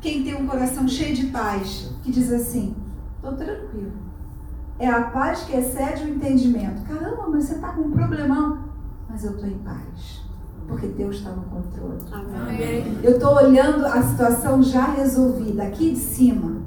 quem 0.00 0.22
tem 0.22 0.34
um 0.34 0.46
coração 0.46 0.86
cheio 0.86 1.14
de 1.14 1.28
paz, 1.28 1.90
que 2.02 2.12
diz 2.12 2.30
assim: 2.30 2.76
estou 3.16 3.32
tranquilo. 3.32 4.05
É 4.78 4.88
a 4.88 5.02
paz 5.02 5.44
que 5.44 5.56
excede 5.56 6.04
o 6.04 6.08
entendimento. 6.08 6.82
Caramba, 6.82 7.28
mas 7.28 7.44
você 7.44 7.54
está 7.54 7.72
com 7.72 7.82
um 7.82 7.90
problemão. 7.90 8.64
Mas 9.08 9.24
eu 9.24 9.32
estou 9.32 9.48
em 9.48 9.58
paz. 9.58 10.22
Porque 10.68 10.88
Deus 10.88 11.16
está 11.16 11.30
no 11.30 11.44
controle. 11.44 11.98
Amém. 12.12 12.98
Eu 13.02 13.12
estou 13.12 13.34
olhando 13.36 13.86
a 13.86 14.02
situação 14.02 14.62
já 14.62 14.86
resolvida, 14.86 15.62
aqui 15.62 15.92
de 15.92 15.98
cima. 15.98 16.62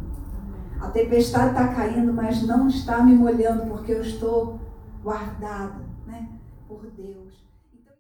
A 0.80 0.88
tempestade 0.88 1.50
está 1.50 1.68
caindo, 1.68 2.14
mas 2.14 2.42
não 2.48 2.68
está 2.68 3.04
me 3.04 3.14
molhando, 3.14 3.66
porque 3.66 3.92
eu 3.92 4.02
estou 4.02 4.60
guardada 5.04 5.82
né, 6.08 6.30
por 6.68 6.86
Deus. 6.98 7.29